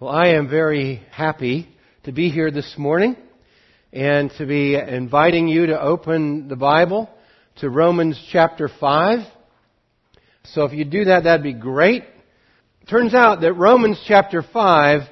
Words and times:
Well, 0.00 0.14
I 0.14 0.28
am 0.28 0.48
very 0.48 1.02
happy 1.10 1.68
to 2.04 2.12
be 2.12 2.30
here 2.30 2.50
this 2.50 2.76
morning 2.78 3.16
and 3.92 4.30
to 4.38 4.46
be 4.46 4.74
inviting 4.74 5.46
you 5.46 5.66
to 5.66 5.78
open 5.78 6.48
the 6.48 6.56
Bible 6.56 7.10
to 7.56 7.68
Romans 7.68 8.18
chapter 8.32 8.70
5. 8.80 9.18
So 10.44 10.64
if 10.64 10.72
you 10.72 10.86
do 10.86 11.04
that, 11.04 11.24
that'd 11.24 11.42
be 11.42 11.52
great. 11.52 12.04
Turns 12.88 13.12
out 13.12 13.42
that 13.42 13.52
Romans 13.52 14.02
chapter 14.08 14.42
5 14.42 15.02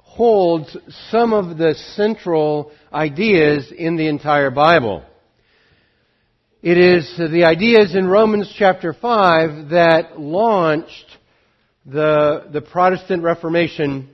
holds 0.00 0.76
some 1.08 1.32
of 1.32 1.56
the 1.56 1.74
central 1.94 2.72
ideas 2.92 3.72
in 3.74 3.96
the 3.96 4.08
entire 4.08 4.50
Bible. 4.50 5.02
It 6.60 6.76
is 6.76 7.10
the 7.16 7.46
ideas 7.46 7.94
in 7.94 8.06
Romans 8.06 8.54
chapter 8.58 8.92
5 8.92 9.70
that 9.70 10.20
launched 10.20 11.07
the, 11.86 12.48
the 12.52 12.60
Protestant 12.60 13.22
Reformation 13.22 14.10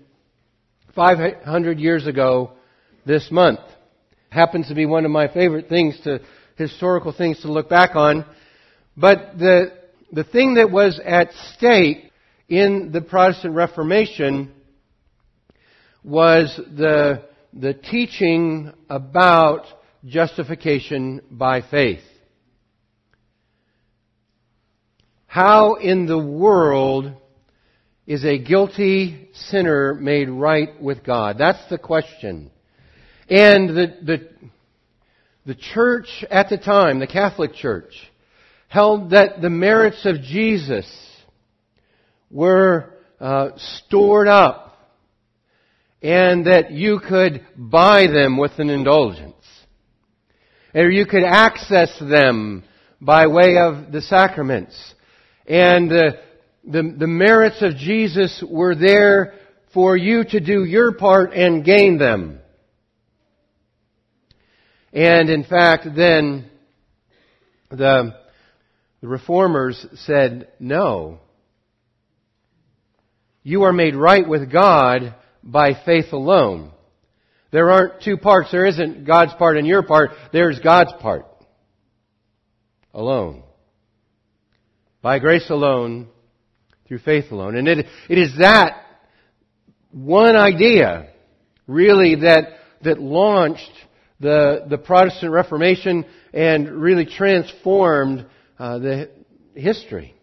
500 0.95 1.79
years 1.81 2.07
ago 2.07 2.53
this 3.05 3.31
month. 3.31 3.61
Happens 4.31 4.69
to 4.69 4.75
be 4.75 4.87
one 4.87 5.05
of 5.05 5.11
my 5.11 5.29
favorite 5.29 5.69
things 5.69 5.99
to, 6.05 6.21
historical 6.57 7.13
things 7.13 7.41
to 7.41 7.53
look 7.53 7.69
back 7.69 7.97
on. 7.97 8.25
But 8.97 9.39
the, 9.39 9.73
the 10.13 10.25
thing 10.25 10.55
that 10.55 10.71
was 10.71 11.01
at 11.05 11.31
stake 11.55 12.11
in 12.49 12.91
the 12.93 13.01
Protestant 13.01 13.55
Reformation 13.55 14.53
was 16.03 16.55
the, 16.57 17.23
the 17.53 17.75
teaching 17.75 18.73
about 18.89 19.67
justification 20.05 21.23
by 21.31 21.63
faith. 21.63 22.03
How 25.27 25.75
in 25.75 26.07
the 26.07 26.19
world 26.19 27.13
is 28.07 28.25
a 28.25 28.39
guilty 28.39 29.29
sinner 29.33 29.95
made 29.95 30.29
right 30.29 30.81
with 30.81 31.05
God? 31.05 31.37
That's 31.39 31.69
the 31.71 31.79
question. 31.79 32.51
And 33.29 33.71
the, 33.71 33.97
the, 34.03 34.29
the 35.47 35.55
church 35.55 36.25
at 36.31 36.51
the 36.51 36.59
time, 36.59 36.99
the 36.99 37.07
Catholic 37.07 37.55
Church, 37.55 37.95
held 38.69 39.11
that 39.11 39.41
the 39.41 39.51
merits 39.51 40.05
of 40.05 40.21
Jesus 40.21 40.87
were 42.31 42.91
uh, 43.21 43.51
stored 43.57 44.29
up 44.29 44.77
and 46.03 46.47
that 46.47 46.73
you 46.73 47.01
could 47.01 47.47
buy 47.57 48.07
them 48.07 48.37
with 48.37 48.59
an 48.59 48.69
indulgence. 48.69 49.35
Or 50.75 50.91
you 50.91 51.07
could 51.07 51.25
access 51.25 51.97
them 51.99 52.65
by 53.01 53.29
way 53.29 53.57
of 53.57 53.93
the 53.93 54.03
sacraments. 54.03 54.75
And 55.47 55.91
uh, 55.93 56.13
the, 56.67 56.95
the 56.99 57.07
merits 57.07 57.61
of 57.63 57.77
Jesus 57.77 58.43
were 58.49 58.75
there 58.75 59.35
for 59.73 59.97
you 59.97 60.25
to 60.25 60.41
do 60.41 60.65
your 60.65 60.93
part 60.93 61.33
and 61.33 61.65
gain 61.65 61.99
them. 61.99 62.41
And 64.93 65.29
in 65.29 65.45
fact, 65.45 65.87
then 65.97 66.49
the, 67.71 68.15
the 69.01 69.09
reformers 69.09 69.85
said, 69.95 70.49
no. 70.61 71.19
You 73.43 73.65
are 73.65 73.73
made 73.73 73.97
right 73.97 74.27
with 74.27 74.51
God 74.51 75.15
by 75.43 75.73
faith 75.85 76.13
alone. 76.13 76.71
There 77.51 77.71
aren't 77.71 78.03
two 78.03 78.17
parts. 78.17 78.51
There 78.51 78.67
isn't 78.67 79.05
God's 79.05 79.35
part 79.35 79.59
and 79.59 79.67
your 79.67 79.83
part. 79.83 80.13
There's 80.33 80.59
God's 80.61 80.93
part. 81.01 81.27
Alone. 82.93 83.43
By 85.03 85.19
grace 85.19 85.51
alone, 85.51 86.09
through 86.87 86.99
faith 86.99 87.31
alone. 87.31 87.57
And 87.57 87.69
it, 87.69 87.87
it 88.09 88.19
is 88.19 88.37
that 88.39 88.85
one 89.91 90.37
idea, 90.37 91.09
really, 91.67 92.17
that, 92.17 92.59
that 92.83 93.01
launched 93.01 93.71
the, 94.21 94.65
the 94.69 94.79
Protestant 94.79 95.33
Reformation 95.33 96.05
and 96.33 96.69
really 96.71 97.07
transformed 97.07 98.27
uh, 98.59 98.79
the 98.79 99.11
history. 99.55 100.15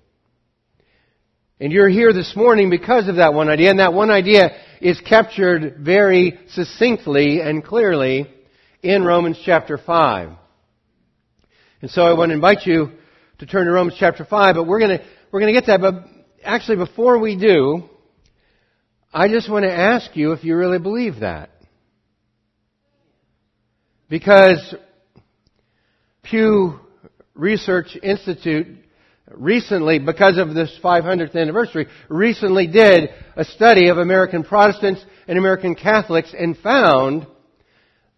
And 1.59 1.71
you're 1.71 1.89
here 1.89 2.11
this 2.11 2.35
morning 2.35 2.69
because 2.69 3.07
of 3.07 3.17
that 3.17 3.33
one 3.33 3.47
idea, 3.47 3.69
and 3.69 3.79
that 3.79 3.93
one 3.93 4.09
idea 4.09 4.49
is 4.81 4.99
captured 5.01 5.77
very 5.79 6.39
succinctly 6.49 7.39
and 7.39 7.63
clearly 7.63 8.27
in 8.81 9.03
Romans 9.03 9.39
chapter 9.45 9.77
5. 9.77 10.29
And 11.81 11.91
so 11.91 12.01
I 12.01 12.13
want 12.13 12.29
to 12.29 12.33
invite 12.33 12.65
you 12.65 12.91
to 13.39 13.45
turn 13.45 13.65
to 13.65 13.71
Romans 13.71 13.95
chapter 13.99 14.25
5, 14.25 14.55
but 14.55 14.67
we're 14.67 14.79
going 14.79 14.97
to, 14.97 15.05
we're 15.31 15.39
going 15.39 15.53
to 15.53 15.59
get 15.59 15.65
to 15.65 15.77
that. 15.77 15.81
But 15.81 16.20
actually, 16.43 16.77
before 16.77 17.19
we 17.19 17.37
do, 17.37 17.83
I 19.13 19.27
just 19.27 19.49
want 19.49 19.63
to 19.63 19.71
ask 19.71 20.15
you 20.15 20.31
if 20.31 20.43
you 20.43 20.55
really 20.55 20.79
believe 20.79 21.19
that. 21.19 21.49
Because 24.09 24.75
Pew 26.23 26.79
Research 27.33 27.97
Institute 28.01 28.67
recently, 29.33 29.99
because 29.99 30.37
of 30.37 30.53
this 30.53 30.77
500th 30.83 31.35
anniversary, 31.35 31.87
recently 32.09 32.67
did 32.67 33.09
a 33.35 33.45
study 33.45 33.89
of 33.89 33.97
American 33.97 34.43
Protestants 34.43 35.03
and 35.27 35.37
American 35.37 35.75
Catholics 35.75 36.33
and 36.37 36.57
found 36.57 37.25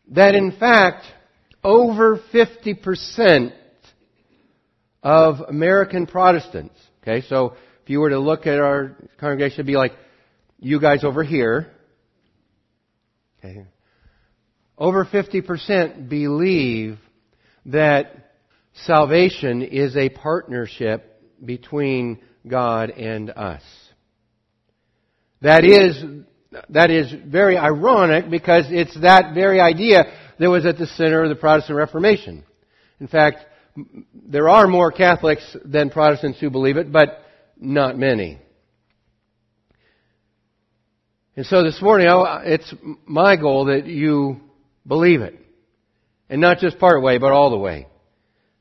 that 0.10 0.36
in 0.36 0.52
fact, 0.52 1.06
over 1.64 2.20
50% 2.34 3.54
of 5.02 5.40
American 5.48 6.08
Protestants, 6.08 6.76
okay, 7.02 7.26
so 7.28 7.56
if 7.84 7.90
you 7.90 8.00
were 8.00 8.12
to 8.12 8.20
look 8.20 8.48
at 8.48 8.60
our 8.60 8.96
congregation, 9.20 9.56
it'd 9.56 9.68
be 9.68 9.76
like 9.76 9.94
you 10.60 10.80
guys 10.80 11.04
over 11.04 11.24
here. 11.24 11.68
Okay. 13.40 13.66
Over 14.78 15.06
50% 15.06 16.08
believe 16.08 16.98
that 17.66 18.32
salvation 18.86 19.62
is 19.62 19.98
a 19.98 20.10
partnership 20.10 21.22
between 21.44 22.20
God 22.48 22.90
and 22.90 23.30
us. 23.30 23.62
That 25.42 25.66
is, 25.66 26.02
that 26.70 26.90
is 26.90 27.14
very 27.26 27.58
ironic 27.58 28.30
because 28.30 28.66
it's 28.70 28.98
that 29.02 29.34
very 29.34 29.60
idea 29.60 30.06
that 30.40 30.50
was 30.50 30.66
at 30.66 30.78
the 30.78 30.88
center 30.88 31.24
of 31.24 31.30
the 31.30 31.36
Protestant 31.36 31.78
Reformation. 31.78 32.46
In 33.02 33.08
fact, 33.10 33.46
there 34.14 34.48
are 34.48 34.68
more 34.68 34.92
Catholics 34.92 35.56
than 35.66 35.90
Protestants 35.90 36.40
who 36.40 36.50
believe 36.50 36.78
it, 36.78 36.92
but 36.92 37.20
not 37.64 37.98
many. 37.98 38.40
And 41.36 41.46
so 41.46 41.64
this 41.64 41.82
morning, 41.82 42.08
it's 42.46 42.74
my 43.06 43.36
goal 43.38 43.66
that 43.66 43.88
you 43.88 44.42
believe 44.86 45.22
it. 45.22 45.40
And 46.30 46.42
not 46.42 46.60
just 46.60 46.78
part 46.78 47.02
way, 47.02 47.18
but 47.18 47.32
all 47.32 47.50
the 47.50 47.58
way. 47.58 47.88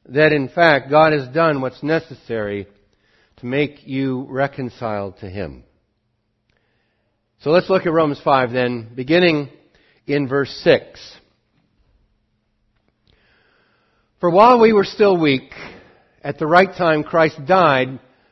That 0.07 0.33
in 0.33 0.49
fact, 0.49 0.91
God 0.91 1.13
has 1.13 1.29
done 1.29 1.61
what's 1.61 1.83
necessary 1.83 2.67
to 3.39 3.47
make 3.47 3.87
you 3.87 4.27
reconciled 4.29 5.19
to 5.19 5.29
Him. 5.29 5.65
So 7.41 7.51
let's 7.51 7.69
look 7.69 7.87
at 7.87 7.93
Romans 7.93 8.21
5 8.23 8.53
then, 8.53 8.93
beginning 8.95 9.51
in 10.07 10.29
verse 10.29 10.51
6. 10.63 11.19
For 14.21 14.31
while 14.31 14.61
we 14.61 14.73
were 14.73 14.85
still 14.85 15.19
weak, 15.19 15.53
at 16.23 16.39
the 16.39 16.47
right 16.47 16.73
time 16.75 17.03
Christ 17.03 17.45
died 17.45 17.99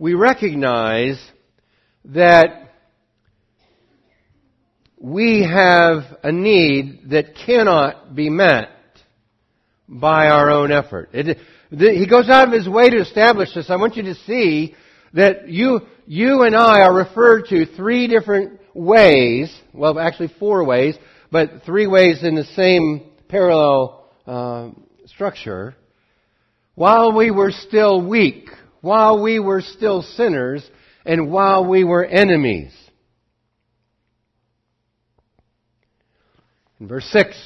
we 0.00 0.14
recognize 0.14 1.20
that 2.06 2.72
we 4.98 5.42
have 5.42 6.04
a 6.22 6.32
need 6.32 7.10
that 7.10 7.36
cannot 7.46 8.14
be 8.14 8.30
met 8.30 8.70
by 9.86 10.28
our 10.28 10.50
own 10.50 10.72
effort. 10.72 11.10
It, 11.12 11.36
the, 11.70 11.90
he 11.92 12.08
goes 12.08 12.30
out 12.30 12.48
of 12.48 12.54
his 12.54 12.66
way 12.66 12.88
to 12.88 12.96
establish 12.96 13.54
this. 13.54 13.68
I 13.68 13.76
want 13.76 13.96
you 13.96 14.04
to 14.04 14.14
see 14.14 14.74
that 15.12 15.50
you, 15.50 15.80
you 16.06 16.44
and 16.44 16.56
I 16.56 16.80
are 16.80 16.94
referred 16.94 17.48
to 17.50 17.66
three 17.66 18.06
different 18.06 18.58
ways, 18.72 19.54
well, 19.74 19.98
actually 19.98 20.32
four 20.38 20.64
ways, 20.64 20.96
but 21.30 21.64
three 21.66 21.86
ways 21.86 22.22
in 22.22 22.34
the 22.34 22.44
same 22.44 23.10
parallel 23.28 24.08
uh, 24.26 24.70
structure. 25.04 25.74
While 26.74 27.14
we 27.14 27.30
were 27.30 27.50
still 27.50 28.00
weak, 28.08 28.48
while 28.80 29.22
we 29.22 29.38
were 29.38 29.60
still 29.60 30.02
sinners, 30.02 30.68
and 31.04 31.30
while 31.30 31.66
we 31.66 31.84
were 31.84 32.04
enemies. 32.04 32.72
In 36.78 36.88
verse 36.88 37.06
6, 37.06 37.36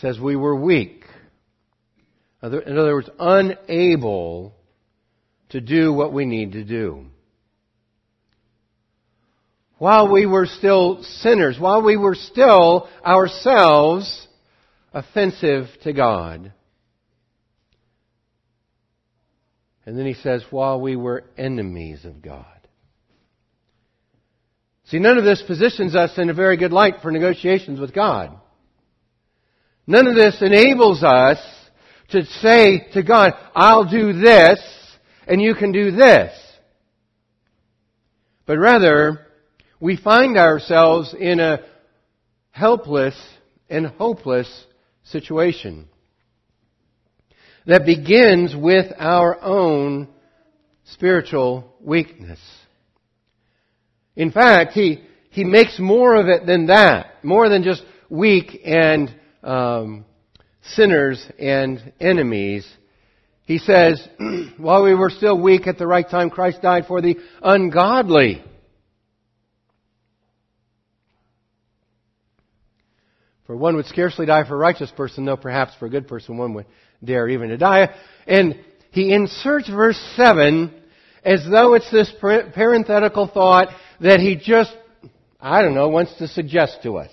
says 0.00 0.18
we 0.18 0.36
were 0.36 0.54
weak. 0.54 1.04
In 2.42 2.78
other 2.78 2.94
words, 2.94 3.10
unable 3.18 4.54
to 5.50 5.60
do 5.60 5.92
what 5.92 6.12
we 6.12 6.24
need 6.24 6.52
to 6.52 6.64
do. 6.64 7.06
While 9.78 10.12
we 10.12 10.26
were 10.26 10.46
still 10.46 11.02
sinners, 11.02 11.58
while 11.58 11.82
we 11.82 11.96
were 11.96 12.14
still 12.14 12.88
ourselves 13.04 14.28
offensive 14.92 15.66
to 15.82 15.92
God. 15.92 16.52
And 19.84 19.98
then 19.98 20.06
he 20.06 20.14
says, 20.14 20.44
while 20.50 20.80
we 20.80 20.96
were 20.96 21.24
enemies 21.36 22.04
of 22.04 22.22
God. 22.22 22.46
See, 24.84 24.98
none 24.98 25.18
of 25.18 25.24
this 25.24 25.42
positions 25.42 25.94
us 25.94 26.18
in 26.18 26.30
a 26.30 26.34
very 26.34 26.56
good 26.56 26.72
light 26.72 26.96
for 27.02 27.10
negotiations 27.10 27.80
with 27.80 27.94
God. 27.94 28.36
None 29.86 30.06
of 30.06 30.14
this 30.14 30.40
enables 30.40 31.02
us 31.02 31.38
to 32.10 32.24
say 32.24 32.88
to 32.92 33.02
God, 33.02 33.34
I'll 33.54 33.90
do 33.90 34.12
this 34.12 34.60
and 35.26 35.40
you 35.40 35.54
can 35.54 35.72
do 35.72 35.90
this. 35.90 36.32
But 38.46 38.58
rather, 38.58 39.26
we 39.80 39.96
find 39.96 40.36
ourselves 40.36 41.14
in 41.18 41.40
a 41.40 41.60
helpless 42.50 43.16
and 43.68 43.86
hopeless 43.86 44.66
situation 45.04 45.88
that 47.66 47.86
begins 47.86 48.54
with 48.56 48.92
our 48.98 49.40
own 49.42 50.08
spiritual 50.84 51.74
weakness. 51.80 52.40
In 54.16 54.30
fact, 54.30 54.72
he, 54.72 55.02
he 55.30 55.44
makes 55.44 55.78
more 55.78 56.16
of 56.16 56.28
it 56.28 56.46
than 56.46 56.66
that. 56.66 57.24
More 57.24 57.48
than 57.48 57.62
just 57.62 57.82
weak 58.10 58.60
and 58.64 59.14
um, 59.42 60.04
sinners 60.62 61.24
and 61.38 61.92
enemies. 62.00 62.68
He 63.44 63.58
says, 63.58 64.06
while 64.58 64.82
we 64.82 64.94
were 64.94 65.10
still 65.10 65.40
weak 65.40 65.66
at 65.66 65.78
the 65.78 65.86
right 65.86 66.08
time, 66.08 66.30
Christ 66.30 66.62
died 66.62 66.86
for 66.86 67.00
the 67.00 67.16
ungodly. 67.42 68.42
For 73.46 73.56
one 73.56 73.76
would 73.76 73.86
scarcely 73.86 74.26
die 74.26 74.46
for 74.46 74.54
a 74.54 74.58
righteous 74.58 74.90
person, 74.92 75.24
though 75.24 75.36
perhaps 75.36 75.72
for 75.78 75.86
a 75.86 75.90
good 75.90 76.06
person 76.06 76.38
one 76.38 76.54
would 76.54 76.66
dare 77.02 77.28
even 77.28 77.48
to 77.48 77.56
die. 77.56 77.94
And 78.26 78.58
he 78.90 79.12
inserts 79.12 79.68
verse 79.68 80.00
7 80.16 80.72
as 81.24 81.46
though 81.50 81.74
it's 81.74 81.90
this 81.90 82.12
parenthetical 82.20 83.28
thought 83.28 83.68
that 84.00 84.20
he 84.20 84.36
just, 84.36 84.76
I 85.40 85.62
don't 85.62 85.74
know, 85.74 85.88
wants 85.88 86.14
to 86.18 86.28
suggest 86.28 86.82
to 86.82 86.98
us. 86.98 87.10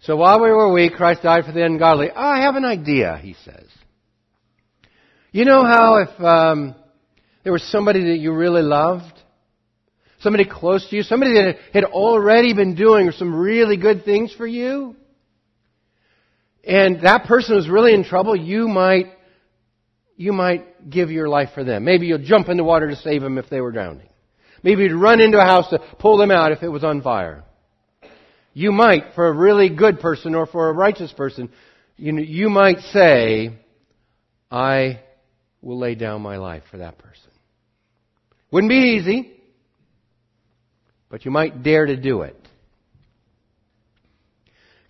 So 0.00 0.16
while 0.16 0.40
we 0.40 0.50
were 0.50 0.72
weak, 0.72 0.94
Christ 0.94 1.22
died 1.22 1.44
for 1.44 1.52
the 1.52 1.64
ungodly. 1.64 2.10
I 2.10 2.40
have 2.42 2.56
an 2.56 2.64
idea, 2.64 3.18
he 3.18 3.34
says. 3.44 3.66
You 5.30 5.44
know 5.44 5.62
how 5.62 5.96
if 5.98 6.20
um, 6.20 6.74
there 7.44 7.52
was 7.52 7.62
somebody 7.64 8.04
that 8.04 8.18
you 8.18 8.32
really 8.32 8.62
loved, 8.62 9.12
somebody 10.20 10.44
close 10.44 10.88
to 10.88 10.96
you, 10.96 11.02
somebody 11.02 11.34
that 11.34 11.56
had 11.74 11.84
already 11.84 12.54
been 12.54 12.74
doing 12.74 13.10
some 13.12 13.34
really 13.34 13.76
good 13.76 14.04
things 14.04 14.32
for 14.32 14.46
you, 14.46 14.96
and 16.64 17.00
that 17.02 17.24
person 17.24 17.56
was 17.56 17.68
really 17.68 17.94
in 17.94 18.04
trouble, 18.04 18.36
you 18.36 18.68
might 18.68 19.06
you 20.16 20.34
might 20.34 20.90
give 20.90 21.10
your 21.10 21.30
life 21.30 21.48
for 21.54 21.64
them. 21.64 21.82
Maybe 21.84 22.06
you'll 22.06 22.18
jump 22.18 22.50
in 22.50 22.58
the 22.58 22.64
water 22.64 22.90
to 22.90 22.96
save 22.96 23.22
them 23.22 23.38
if 23.38 23.48
they 23.48 23.62
were 23.62 23.72
drowning. 23.72 24.08
Maybe 24.62 24.82
you'd 24.82 24.92
run 24.92 25.18
into 25.18 25.38
a 25.38 25.44
house 25.44 25.70
to 25.70 25.78
pull 25.98 26.18
them 26.18 26.30
out 26.30 26.52
if 26.52 26.62
it 26.62 26.68
was 26.68 26.84
on 26.84 27.00
fire. 27.00 27.42
You 28.52 28.70
might, 28.70 29.14
for 29.14 29.28
a 29.28 29.32
really 29.32 29.70
good 29.70 30.00
person 30.00 30.34
or 30.34 30.44
for 30.44 30.68
a 30.68 30.74
righteous 30.74 31.10
person, 31.12 31.48
you, 31.96 32.12
know, 32.12 32.20
you 32.20 32.50
might 32.50 32.80
say, 32.92 33.58
I 34.50 35.00
will 35.62 35.78
lay 35.78 35.94
down 35.94 36.20
my 36.20 36.36
life 36.36 36.64
for 36.70 36.78
that 36.78 36.98
person. 36.98 37.30
Wouldn't 38.50 38.70
be 38.70 38.98
easy, 39.00 39.32
but 41.08 41.24
you 41.24 41.30
might 41.30 41.62
dare 41.62 41.86
to 41.86 41.96
do 41.96 42.22
it. 42.22 42.39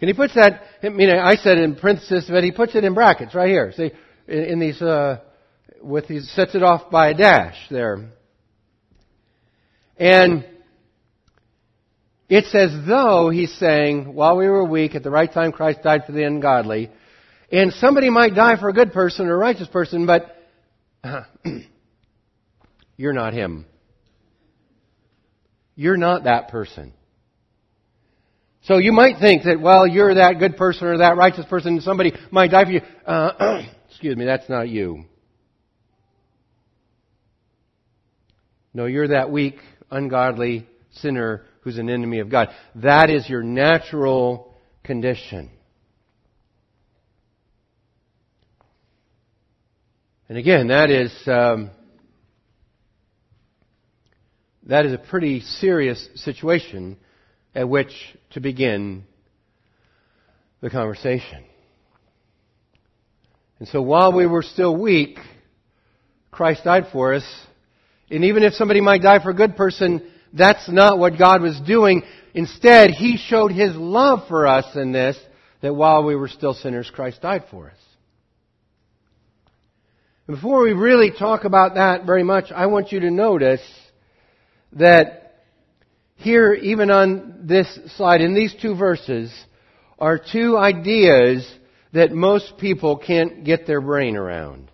And 0.00 0.08
he 0.08 0.14
puts 0.14 0.35
that, 0.35 0.62
I 0.82 0.88
mean, 0.88 1.11
I 1.11 1.35
said 1.37 1.58
in 1.58 1.75
parenthesis, 1.75 2.26
but 2.29 2.43
he 2.43 2.52
puts 2.52 2.75
it 2.75 2.85
in 2.85 2.94
brackets 2.94 3.35
right 3.35 3.50
here. 3.50 3.73
See, 3.73 3.91
in, 4.26 4.44
in 4.44 4.58
these, 4.58 4.81
uh, 4.81 5.20
with 5.82 6.08
these, 6.08 6.31
sets 6.31 6.55
it 6.55 6.62
off 6.62 6.91
by 6.91 7.11
a 7.11 7.14
dash 7.14 7.56
there. 7.70 8.08
And 9.99 10.47
it's 12.31 12.55
as 12.55 12.70
though 12.87 13.29
he's 13.29 13.52
saying, 13.58 14.14
while 14.14 14.37
we 14.37 14.49
were 14.49 14.64
weak, 14.64 14.94
at 14.94 15.02
the 15.02 15.11
right 15.11 15.31
time 15.31 15.52
Christ 15.52 15.82
died 15.82 16.05
for 16.06 16.12
the 16.12 16.25
ungodly. 16.25 16.91
And 17.52 17.73
somebody 17.75 18.08
might 18.08 18.35
die 18.35 18.58
for 18.58 18.69
a 18.69 18.73
good 18.73 18.93
person 18.93 19.26
or 19.26 19.35
a 19.35 19.38
righteous 19.38 19.69
person, 19.69 20.06
but 20.06 20.35
you're 22.97 23.12
not 23.12 23.35
him. 23.35 23.67
You're 25.75 25.97
not 25.97 26.25
that 26.25 26.49
person. 26.49 26.94
So 28.62 28.77
you 28.77 28.93
might 28.93 29.19
think 29.19 29.45
that, 29.45 29.61
well, 29.61 29.87
you're 29.87 30.15
that 30.15 30.39
good 30.39 30.57
person 30.57 30.87
or 30.87 30.99
that 30.99 31.17
righteous 31.17 31.47
person, 31.47 31.75
and 31.75 31.83
somebody 31.83 32.12
might 32.31 32.51
die 32.51 32.65
for 32.65 32.71
you. 32.71 32.81
Uh, 33.07 33.62
excuse 33.89 34.17
me, 34.17 34.27
that's 34.27 34.49
not 34.49 34.69
you. 34.69 35.05
No, 38.75 38.87
you're 38.87 39.09
that 39.09 39.31
weak, 39.31 39.57
ungodly 39.91 40.69
sinner 40.93 41.45
who's 41.62 41.79
an 41.79 41.89
enemy 41.89 42.21
of 42.21 42.31
God. 42.31 42.49
That 42.77 43.11
is 43.11 43.29
your 43.29 43.43
natural 43.43 44.55
condition. 44.85 45.50
And 50.29 50.38
again, 50.38 50.69
that 50.69 50.90
is 50.90 51.12
um, 51.26 51.71
that 54.67 54.87
is 54.87 54.93
a 54.93 54.99
pretty 54.99 55.40
serious 55.40 56.09
situation 56.14 56.97
at 57.54 57.69
which 57.69 57.92
to 58.30 58.40
begin 58.40 59.04
the 60.61 60.71
conversation. 60.71 61.45
And 63.59 63.69
so 63.69 63.83
while 63.83 64.12
we 64.12 64.26
were 64.26 64.42
still 64.42 64.76
weak, 64.76 65.19
Christ 66.30 66.64
died 66.64 66.87
for 66.92 67.14
us. 67.14 67.25
And 68.11 68.25
even 68.25 68.42
if 68.42 68.54
somebody 68.54 68.80
might 68.80 69.02
die 69.02 69.23
for 69.23 69.30
a 69.30 69.35
good 69.35 69.57
person, 69.57 70.11
that's 70.33 70.69
not 70.71 70.99
what 70.99 71.19
God 71.19 71.42
was 71.42 71.61
doing. 71.61 72.02
Instead, 72.35 72.90
He 72.90 73.16
showed 73.16 73.52
His 73.52 73.75
love 73.75 74.28
for 74.28 74.47
us 74.47 74.76
in 74.76 74.92
this, 74.92 75.19
that 75.61 75.75
while 75.75 76.04
we 76.04 76.16
were 76.16 76.28
still 76.28 76.54
sinners, 76.54 76.90
Christ 76.92 77.21
died 77.21 77.45
for 77.50 77.69
us. 77.69 77.76
And 80.26 80.37
before 80.37 80.62
we 80.62 80.73
really 80.73 81.11
talk 81.11 81.45
about 81.45 81.75
that 81.75 82.07
very 82.07 82.23
much, 82.23 82.52
I 82.52 82.66
want 82.66 82.92
you 82.92 83.00
to 83.00 83.11
notice 83.11 83.62
that 84.73 85.20
here, 86.21 86.53
even 86.53 86.91
on 86.91 87.41
this 87.45 87.67
slide, 87.97 88.21
in 88.21 88.35
these 88.35 88.55
two 88.61 88.77
verses, 88.77 89.33
are 89.99 90.19
two 90.19 90.57
ideas 90.57 91.50
that 91.93 92.12
most 92.12 92.59
people 92.59 92.99
can't 92.99 93.43
get 93.43 93.67
their 93.67 93.81
brain 93.81 94.17
around. 94.17 94.71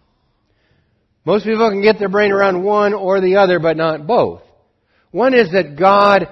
Most 1.25 1.45
people 1.45 1.71
can 1.71 1.83
get 1.83 1.99
their 1.99 2.09
brain 2.09 2.33
around 2.33 2.63
one 2.63 2.95
or 2.95 3.21
the 3.21 3.37
other, 3.37 3.59
but 3.59 3.77
not 3.77 4.07
both. 4.07 4.43
One 5.13 5.35
is 5.35 5.53
that 5.53 5.79
God 5.79 6.29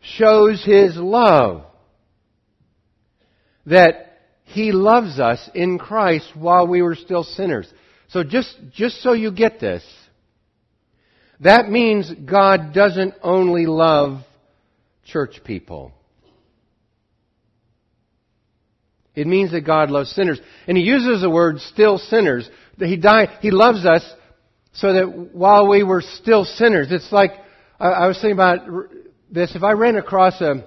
shows 0.00 0.64
His 0.64 0.96
love. 0.96 1.64
That 3.66 4.18
He 4.44 4.72
loves 4.72 5.20
us 5.20 5.48
in 5.54 5.78
Christ 5.78 6.30
while 6.34 6.66
we 6.66 6.80
were 6.80 6.94
still 6.94 7.22
sinners. 7.22 7.70
So 8.08 8.24
just, 8.24 8.56
just 8.72 9.02
so 9.02 9.12
you 9.12 9.30
get 9.30 9.60
this, 9.60 9.84
that 11.40 11.68
means 11.68 12.10
God 12.10 12.72
doesn't 12.72 13.14
only 13.22 13.66
love 13.66 14.22
church 15.04 15.40
people. 15.44 15.92
It 19.14 19.26
means 19.26 19.52
that 19.52 19.60
God 19.60 19.90
loves 19.90 20.10
sinners. 20.10 20.40
And 20.66 20.76
he 20.76 20.82
uses 20.82 21.20
the 21.20 21.30
word 21.30 21.60
still 21.60 21.98
sinners. 21.98 22.48
He 22.78 22.96
died, 22.96 23.30
he 23.40 23.50
loves 23.50 23.86
us 23.86 24.04
so 24.72 24.92
that 24.92 25.30
while 25.32 25.68
we 25.68 25.84
were 25.84 26.02
still 26.02 26.44
sinners, 26.44 26.88
it's 26.90 27.12
like, 27.12 27.30
I 27.78 28.08
was 28.08 28.16
thinking 28.16 28.32
about 28.32 28.88
this. 29.30 29.54
If 29.54 29.62
I 29.62 29.72
ran 29.72 29.96
across 29.96 30.40
a, 30.40 30.64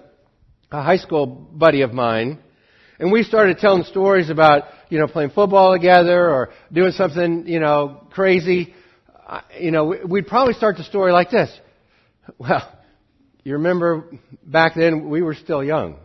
a 0.72 0.82
high 0.82 0.98
school 0.98 1.26
buddy 1.26 1.82
of 1.82 1.94
mine, 1.94 2.40
and 3.00 3.12
we 3.12 3.24
started 3.24 3.58
telling 3.58 3.84
stories 3.84 4.30
about, 4.30 4.64
you 4.90 4.98
know, 4.98 5.08
playing 5.08 5.32
football 5.32 5.74
together 5.74 6.30
or 6.30 6.50
doing 6.72 6.92
something, 6.92 7.48
you 7.48 7.60
know, 7.60 8.08
crazy, 8.12 8.74
you 9.60 9.72
know, 9.72 9.94
we'd 10.08 10.28
probably 10.28 10.54
start 10.54 10.78
the 10.78 10.84
story 10.84 11.12
like 11.12 11.30
this. 11.30 11.50
Well, 12.38 12.77
you 13.48 13.54
remember 13.54 14.04
back 14.44 14.74
then 14.76 15.10
we 15.10 15.22
were 15.22 15.34
still 15.34 15.64
young. 15.64 15.96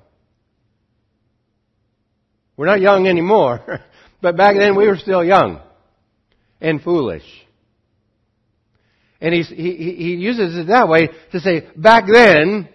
We're 2.56 2.66
not 2.66 2.80
young 2.80 3.08
anymore, 3.08 3.80
but 4.22 4.36
back 4.36 4.54
then 4.56 4.76
we 4.76 4.86
were 4.86 4.96
still 4.96 5.24
young 5.24 5.60
and 6.60 6.80
foolish. 6.80 7.24
And 9.20 9.34
he, 9.34 9.42
he 9.42 10.14
uses 10.14 10.56
it 10.56 10.68
that 10.68 10.88
way 10.88 11.08
to 11.32 11.40
say, 11.40 11.66
back 11.74 12.04
then, 12.06 12.68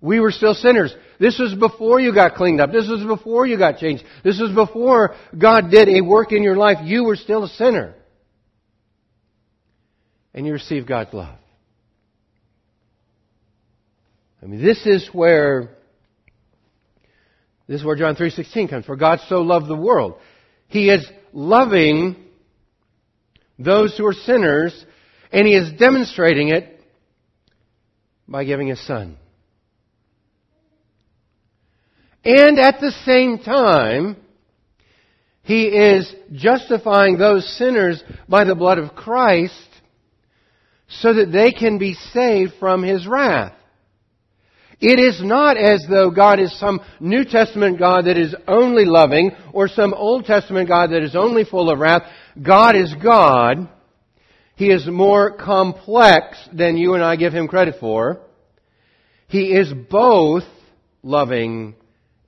we 0.00 0.20
were 0.20 0.30
still 0.30 0.54
sinners. 0.54 0.94
This 1.18 1.40
was 1.40 1.52
before 1.52 1.98
you 1.98 2.14
got 2.14 2.36
cleaned 2.36 2.60
up. 2.60 2.70
This 2.70 2.88
was 2.88 3.04
before 3.04 3.48
you 3.48 3.58
got 3.58 3.78
changed. 3.78 4.04
This 4.22 4.40
was 4.40 4.52
before 4.54 5.16
God 5.36 5.72
did 5.72 5.88
a 5.88 6.02
work 6.02 6.30
in 6.30 6.44
your 6.44 6.56
life. 6.56 6.78
You 6.84 7.02
were 7.02 7.16
still 7.16 7.42
a 7.42 7.48
sinner. 7.48 7.96
And 10.34 10.46
you 10.46 10.52
received 10.52 10.86
God's 10.86 11.12
love. 11.12 11.41
I 14.42 14.46
mean, 14.46 14.62
this 14.62 14.84
is 14.86 15.08
where 15.12 15.76
this 17.68 17.80
is 17.80 17.86
where 17.86 17.96
John 17.96 18.16
3:16 18.16 18.68
comes. 18.68 18.84
For 18.84 18.96
God 18.96 19.20
so 19.28 19.42
loved 19.42 19.68
the 19.68 19.76
world. 19.76 20.18
He 20.66 20.90
is 20.90 21.06
loving 21.32 22.16
those 23.58 23.96
who 23.96 24.06
are 24.06 24.12
sinners 24.12 24.84
and 25.30 25.46
he 25.46 25.54
is 25.54 25.72
demonstrating 25.78 26.48
it 26.48 26.80
by 28.28 28.44
giving 28.44 28.68
his 28.68 28.84
son. 28.86 29.16
And 32.24 32.58
at 32.58 32.80
the 32.80 32.92
same 33.04 33.38
time, 33.38 34.16
he 35.42 35.64
is 35.64 36.14
justifying 36.32 37.18
those 37.18 37.48
sinners 37.56 38.02
by 38.28 38.44
the 38.44 38.54
blood 38.54 38.78
of 38.78 38.94
Christ 38.94 39.54
so 40.88 41.12
that 41.14 41.32
they 41.32 41.52
can 41.52 41.78
be 41.78 41.94
saved 41.94 42.52
from 42.60 42.82
his 42.82 43.06
wrath. 43.06 43.54
It 44.84 44.98
is 44.98 45.22
not 45.22 45.56
as 45.56 45.86
though 45.88 46.10
God 46.10 46.40
is 46.40 46.58
some 46.58 46.80
New 46.98 47.24
Testament 47.24 47.78
God 47.78 48.06
that 48.06 48.18
is 48.18 48.34
only 48.48 48.84
loving 48.84 49.30
or 49.52 49.68
some 49.68 49.94
Old 49.94 50.24
Testament 50.24 50.68
God 50.68 50.90
that 50.90 51.04
is 51.04 51.14
only 51.14 51.44
full 51.44 51.70
of 51.70 51.78
wrath. 51.78 52.02
God 52.42 52.74
is 52.74 52.92
God. 53.00 53.68
He 54.56 54.72
is 54.72 54.84
more 54.88 55.36
complex 55.36 56.36
than 56.52 56.76
you 56.76 56.94
and 56.94 57.04
I 57.04 57.14
give 57.14 57.32
him 57.32 57.46
credit 57.46 57.76
for. 57.78 58.22
He 59.28 59.52
is 59.52 59.72
both 59.72 60.42
loving 61.04 61.76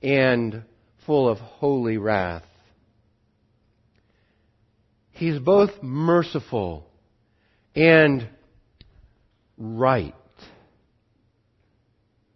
and 0.01 0.63
full 1.05 1.27
of 1.27 1.39
holy 1.39 1.97
wrath. 1.97 2.43
He's 5.11 5.39
both 5.39 5.71
merciful 5.81 6.87
and 7.75 8.29
right. 9.57 10.15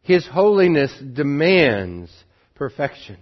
His 0.10 0.26
holiness 0.26 0.92
demands 1.14 2.10
perfection. 2.56 3.18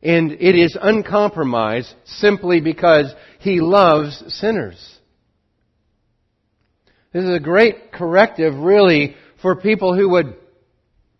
And 0.00 0.30
it 0.30 0.54
is 0.54 0.78
uncompromised 0.80 1.92
simply 2.04 2.60
because 2.60 3.12
he 3.40 3.60
loves 3.60 4.22
sinners. 4.28 4.78
This 7.12 7.24
is 7.24 7.34
a 7.34 7.40
great 7.40 7.90
corrective, 7.90 8.54
really, 8.54 9.16
for 9.42 9.56
people 9.56 9.92
who 9.92 10.08
would 10.10 10.36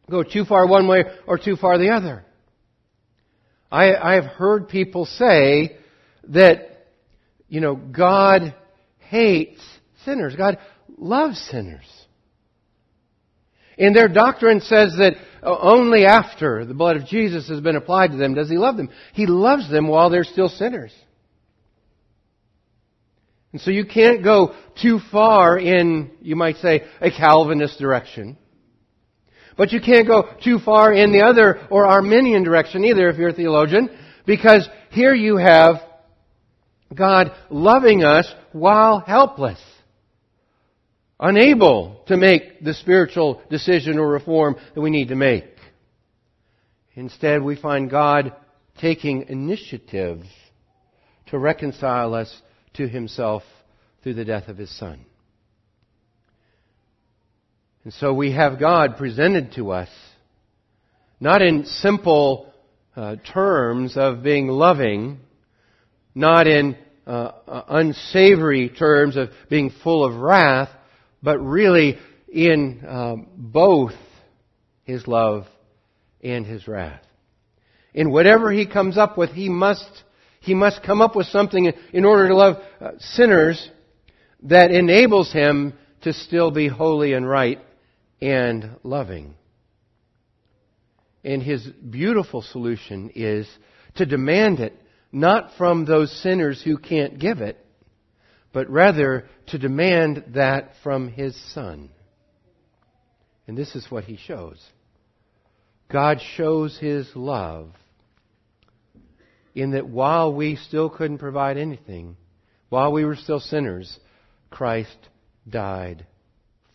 go 0.09 0.23
too 0.23 0.45
far 0.45 0.69
one 0.69 0.87
way 0.87 1.02
or 1.26 1.37
too 1.37 1.57
far 1.57 1.76
the 1.76 1.90
other. 1.90 2.25
I, 3.69 3.97
I 3.97 4.14
have 4.14 4.26
heard 4.26 4.69
people 4.69 5.07
say 5.07 5.76
that, 6.28 6.87
you 7.49 7.61
know, 7.61 7.75
God 7.75 8.55
hates 8.99 9.61
sinners. 10.05 10.37
God 10.37 10.59
loves 10.97 11.37
sinners. 11.50 11.99
And 13.78 13.94
their 13.94 14.08
doctrine 14.08 14.61
says 14.61 14.94
that 14.99 15.14
uh, 15.42 15.56
only 15.61 16.04
after 16.04 16.64
the 16.64 16.75
blood 16.75 16.97
of 16.97 17.06
Jesus 17.06 17.49
has 17.49 17.61
been 17.61 17.76
applied 17.76 18.11
to 18.11 18.16
them 18.16 18.35
does 18.35 18.50
He 18.50 18.58
love 18.58 18.76
them. 18.76 18.90
He 19.14 19.26
loves 19.26 19.70
them 19.70 19.87
while 19.87 20.11
they're 20.11 20.25
still 20.25 20.49
sinners. 20.49 20.92
And 23.52 23.61
so 23.61 23.70
you 23.70 23.87
can't 23.87 24.23
go 24.23 24.54
too 24.82 25.00
far 25.11 25.58
in, 25.58 26.11
you 26.20 26.37
might 26.37 26.56
say, 26.56 26.85
a 27.00 27.11
Calvinist 27.11 27.78
direction. 27.78 28.37
But 29.56 29.73
you 29.73 29.80
can't 29.80 30.06
go 30.06 30.28
too 30.44 30.58
far 30.58 30.92
in 30.92 31.12
the 31.12 31.23
other 31.23 31.66
or 31.70 31.87
Arminian 31.87 32.44
direction 32.44 32.85
either 32.85 33.08
if 33.08 33.16
you're 33.16 33.30
a 33.30 33.32
theologian, 33.32 33.90
because 34.26 34.68
here 34.90 35.14
you 35.14 35.37
have 35.37 35.76
God 36.94 37.32
loving 37.49 38.04
us 38.04 38.32
while 38.52 39.00
helpless 39.00 39.61
unable 41.21 42.03
to 42.07 42.17
make 42.17 42.63
the 42.63 42.75
spiritual 42.75 43.43
decision 43.51 43.99
or 43.99 44.09
reform 44.09 44.57
that 44.75 44.81
we 44.81 44.91
need 44.91 45.09
to 45.09 45.17
make. 45.17 45.45
Instead, 46.95 47.43
we 47.43 47.57
find 47.57 47.91
God 47.91 48.35
taking 48.81 49.29
initiative 49.29 50.23
to 51.27 51.39
reconcile 51.39 52.15
us 52.15 52.43
to 52.75 52.89
Himself 52.89 53.43
through 54.03 54.15
the 54.15 54.25
death 54.25 54.49
of 54.49 54.59
His 54.59 54.77
Son. 54.77 55.05
And 57.85 57.93
so 57.95 58.13
we 58.13 58.33
have 58.33 58.61
God 58.61 58.97
presented 58.97 59.53
to 59.53 59.73
us, 59.73 59.89
not 61.21 61.43
in 61.43 61.65
simple 61.65 62.53
uh, 62.95 63.17
terms 63.33 63.97
of 63.97 64.23
being 64.23 64.49
loving, 64.49 65.21
not 66.15 66.47
in 66.47 66.77
uh, 67.07 67.33
uh, 67.47 67.63
unsavory 67.69 68.69
terms 68.69 69.17
of 69.17 69.31
being 69.49 69.71
full 69.83 70.05
of 70.05 70.17
wrath, 70.17 70.69
but 71.23 71.39
really 71.39 71.99
in 72.29 72.85
um, 72.87 73.29
both 73.37 73.95
his 74.85 75.07
love 75.07 75.47
and 76.23 76.47
his 76.47 76.67
wrath. 76.69 77.03
In 77.95 78.11
whatever 78.11 78.53
he 78.53 78.67
comes 78.67 78.99
up 78.99 79.17
with, 79.17 79.31
he 79.31 79.49
must 79.49 80.05
he 80.41 80.55
must 80.55 80.83
come 80.83 81.01
up 81.01 81.17
with 81.17 81.27
something 81.27 81.73
in 81.93 82.05
order 82.05 82.29
to 82.29 82.35
love 82.35 82.57
uh, 82.81 82.93
sinners 82.99 83.71
that 84.45 84.71
enables 84.71 85.33
him 85.33 85.75
to 86.03 86.13
still 86.13 86.51
be 86.51 86.69
holy 86.69 87.13
and 87.13 87.29
right 87.29 87.59
and 88.23 88.77
loving. 88.83 89.35
And 91.25 91.43
his 91.43 91.67
beautiful 91.67 92.43
solution 92.43 93.11
is 93.15 93.49
to 93.97 94.07
demand 94.07 94.61
it 94.61 94.75
not 95.11 95.57
from 95.57 95.85
those 95.85 96.13
sinners 96.23 96.63
who 96.63 96.79
can't 96.79 97.19
give 97.19 97.41
it, 97.41 97.65
but 98.52 98.71
rather 98.71 99.26
to 99.49 99.59
demand 99.59 100.25
that 100.35 100.73
from 100.83 101.09
his 101.09 101.37
Son. 101.52 101.90
And 103.47 103.57
this 103.57 103.75
is 103.75 103.90
what 103.90 104.05
he 104.05 104.17
shows. 104.17 104.62
God 105.90 106.21
shows 106.37 106.78
his 106.78 107.09
love 107.14 107.73
in 109.55 109.71
that 109.73 109.88
while 109.88 110.35
we 110.35 110.57
still 110.57 110.90
couldn't 110.90 111.19
provide 111.19 111.57
anything, 111.57 112.17
while 112.69 112.93
we 112.93 113.05
were 113.05 113.17
still 113.17 113.40
sinners, 113.40 113.99
Christ 114.50 114.97
died 115.49 116.07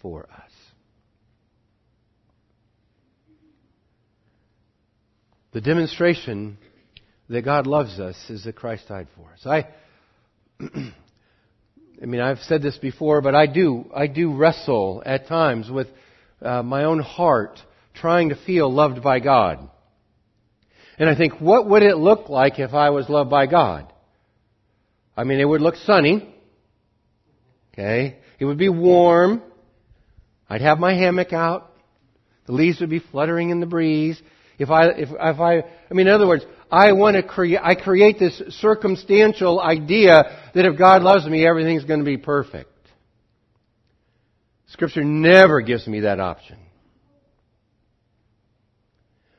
for 0.01 0.23
us. 0.23 0.51
The 5.51 5.61
demonstration 5.61 6.57
that 7.29 7.43
God 7.43 7.67
loves 7.67 7.99
us 7.99 8.17
is 8.29 8.43
that 8.45 8.55
Christ 8.55 8.87
died 8.87 9.07
for 9.15 9.31
us. 9.31 9.45
I 9.45 9.67
I 12.01 12.05
mean, 12.05 12.21
I've 12.21 12.39
said 12.39 12.61
this 12.61 12.77
before, 12.77 13.21
but 13.21 13.35
I 13.35 13.45
do, 13.45 13.85
I 13.95 14.07
do 14.07 14.35
wrestle 14.35 15.03
at 15.05 15.27
times 15.27 15.69
with 15.69 15.87
uh, 16.41 16.63
my 16.63 16.83
own 16.83 16.99
heart 16.99 17.59
trying 17.93 18.29
to 18.29 18.35
feel 18.35 18.71
loved 18.71 19.01
by 19.03 19.19
God. 19.19 19.69
And 20.97 21.09
I 21.09 21.15
think, 21.15 21.39
what 21.39 21.67
would 21.69 21.83
it 21.83 21.97
look 21.97 22.29
like 22.29 22.59
if 22.59 22.73
I 22.73 22.89
was 22.89 23.09
loved 23.09 23.29
by 23.29 23.47
God? 23.47 23.91
I 25.15 25.23
mean, 25.23 25.39
it 25.39 25.45
would 25.45 25.61
look 25.61 25.75
sunny. 25.75 26.33
Okay? 27.73 28.17
It 28.39 28.45
would 28.45 28.57
be 28.57 28.69
warm. 28.69 29.41
I'd 30.49 30.61
have 30.61 30.79
my 30.79 30.93
hammock 30.93 31.33
out. 31.33 31.71
The 32.45 32.51
leaves 32.51 32.79
would 32.81 32.89
be 32.89 32.99
fluttering 32.99 33.49
in 33.49 33.59
the 33.59 33.65
breeze. 33.65 34.21
If 34.59 34.69
I, 34.69 34.89
if, 34.89 35.09
if 35.09 35.39
I, 35.39 35.59
I 35.59 35.93
mean, 35.93 36.07
in 36.07 36.13
other 36.13 36.27
words, 36.27 36.45
I 36.73 36.93
want 36.93 37.15
to 37.17 37.21
create, 37.21 37.59
I 37.61 37.75
create 37.75 38.17
this 38.17 38.41
circumstantial 38.59 39.61
idea 39.61 40.23
that 40.55 40.65
if 40.65 40.75
God 40.75 41.03
loves 41.03 41.23
me, 41.23 41.45
everything's 41.45 41.85
going 41.85 41.99
to 41.99 42.05
be 42.05 42.17
perfect. 42.17 42.71
Scripture 44.69 45.03
never 45.03 45.61
gives 45.61 45.85
me 45.85 45.99
that 45.99 46.19
option. 46.19 46.57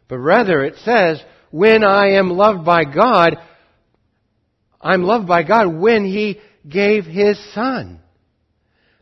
But 0.06 0.18
rather 0.18 0.62
it 0.62 0.76
says, 0.84 1.20
when 1.50 1.82
I 1.82 2.18
am 2.18 2.30
loved 2.30 2.64
by 2.64 2.84
God, 2.84 3.36
I'm 4.80 5.02
loved 5.02 5.26
by 5.26 5.42
God 5.42 5.74
when 5.74 6.04
He 6.04 6.38
gave 6.68 7.04
His 7.04 7.36
Son. 7.52 7.98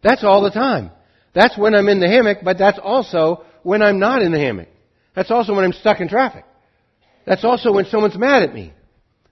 That's 0.03 0.25
all 0.25 0.43
the 0.43 0.51
time. 0.51 0.91
That's 1.35 1.59
when 1.59 1.75
I'm 1.75 1.89
in 1.89 2.01
the 2.01 2.09
hammock, 2.09 2.39
but 2.43 2.57
that's 2.57 2.79
also 2.83 3.45
when 3.63 3.83
I'm 3.83 3.99
not 3.99 4.23
in 4.23 4.33
the 4.33 4.39
hammock. 4.39 4.69
That's 5.15 5.31
also 5.31 5.55
when 5.55 5.67
I'm 5.67 5.75
stuck 5.75 6.01
in 6.01 6.09
traffic. 6.09 6.47
That's 7.27 7.45
also 7.45 7.73
when 7.73 7.85
someone's 7.87 8.19
mad 8.19 8.43
at 8.43 8.55
me. 8.55 8.73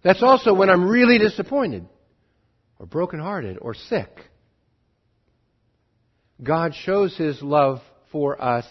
That's 0.03 0.23
also 0.23 0.55
when 0.55 0.71
I'm 0.71 0.89
really 0.89 1.19
disappointed 1.19 1.87
or 2.79 2.87
brokenhearted 2.87 3.59
or 3.61 3.75
sick. 3.75 4.09
God 6.43 6.75
shows 6.75 7.17
His 7.17 7.43
love 7.43 7.81
for 8.11 8.43
us 8.43 8.67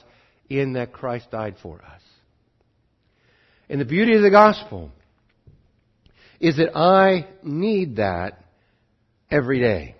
in 0.49 0.73
that 0.73 0.91
Christ 0.91 1.29
died 1.31 1.55
for 1.61 1.81
us. 1.81 2.01
And 3.69 3.79
the 3.79 3.85
beauty 3.85 4.15
of 4.15 4.23
the 4.23 4.31
gospel 4.31 4.91
is 6.39 6.57
that 6.57 6.75
I 6.75 7.27
need 7.43 7.97
that 7.97 8.43
every 9.29 9.59
day. 9.59 9.95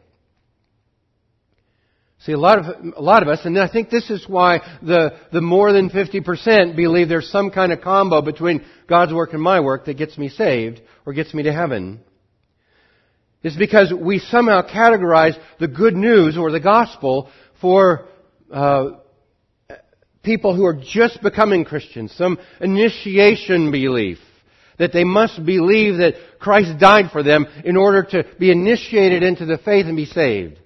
See, 2.29 2.33
a 2.33 2.37
lot 2.37 2.59
of, 2.59 2.93
a 2.95 3.01
lot 3.01 3.23
of 3.23 3.27
us, 3.27 3.39
and 3.43 3.57
I 3.57 3.67
think 3.67 3.89
this 3.89 4.11
is 4.11 4.29
why 4.29 4.59
the, 4.83 5.17
the 5.33 5.41
more 5.41 5.73
than 5.73 5.89
50% 5.89 6.75
believe 6.75 7.09
there's 7.09 7.31
some 7.31 7.49
kind 7.49 7.71
of 7.71 7.81
combo 7.81 8.21
between 8.21 8.63
God's 8.87 9.11
work 9.11 9.33
and 9.33 9.41
my 9.41 9.61
work 9.61 9.85
that 9.85 9.97
gets 9.97 10.15
me 10.15 10.29
saved 10.29 10.79
or 11.07 11.13
gets 11.13 11.33
me 11.33 11.41
to 11.41 11.51
heaven, 11.51 12.01
is 13.41 13.55
because 13.55 13.91
we 13.91 14.19
somehow 14.19 14.61
categorize 14.61 15.39
the 15.59 15.67
good 15.67 15.95
news 15.95 16.37
or 16.37 16.51
the 16.51 16.59
gospel 16.59 17.31
for 17.61 18.05
uh, 18.53 18.91
people 20.21 20.55
who 20.55 20.65
are 20.65 20.79
just 20.79 21.23
becoming 21.23 21.65
Christians, 21.65 22.13
some 22.13 22.37
initiation 22.61 23.71
belief 23.71 24.19
that 24.77 24.93
they 24.93 25.03
must 25.03 25.43
believe 25.43 25.97
that 25.97 26.13
Christ 26.37 26.77
died 26.79 27.05
for 27.11 27.23
them 27.23 27.47
in 27.65 27.75
order 27.75 28.03
to 28.03 28.23
be 28.37 28.51
initiated 28.51 29.23
into 29.23 29.47
the 29.47 29.57
faith 29.57 29.87
and 29.87 29.97
be 29.97 30.05
saved. 30.05 30.59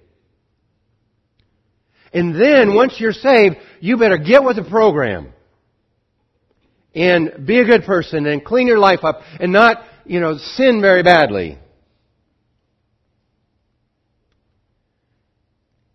And 2.14 2.40
then, 2.40 2.76
once 2.76 3.00
you're 3.00 3.12
saved, 3.12 3.56
you 3.80 3.96
better 3.96 4.18
get 4.18 4.44
with 4.44 4.56
the 4.56 4.62
program. 4.62 5.32
And 6.94 7.44
be 7.44 7.58
a 7.58 7.64
good 7.64 7.82
person 7.82 8.24
and 8.26 8.44
clean 8.44 8.68
your 8.68 8.78
life 8.78 9.00
up 9.02 9.20
and 9.40 9.52
not, 9.52 9.82
you 10.06 10.20
know, 10.20 10.38
sin 10.38 10.80
very 10.80 11.02
badly. 11.02 11.58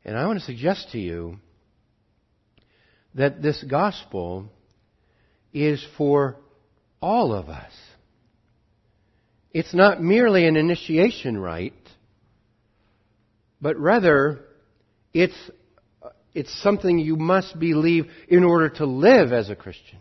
And 0.04 0.18
I 0.18 0.26
want 0.28 0.40
to 0.40 0.46
suggest 0.46 0.92
to 0.92 1.00
you 1.00 1.38
that 3.16 3.42
this 3.42 3.64
gospel 3.64 4.50
is 5.54 5.86
for 5.98 6.36
all 7.02 7.34
of 7.34 7.48
us. 7.48 7.72
It's 9.54 9.74
not 9.74 10.02
merely 10.02 10.46
an 10.48 10.58
initiation 10.58 11.38
rite, 11.38 11.74
but 13.62 13.78
rather 13.78 14.42
it's 15.14 15.36
it's 16.34 16.62
something 16.62 17.00
you 17.00 17.16
must 17.16 17.58
believe 17.60 18.06
in 18.28 18.44
order 18.44 18.70
to 18.70 18.86
live 18.86 19.32
as 19.32 19.50
a 19.50 19.56
Christian. 19.56 20.00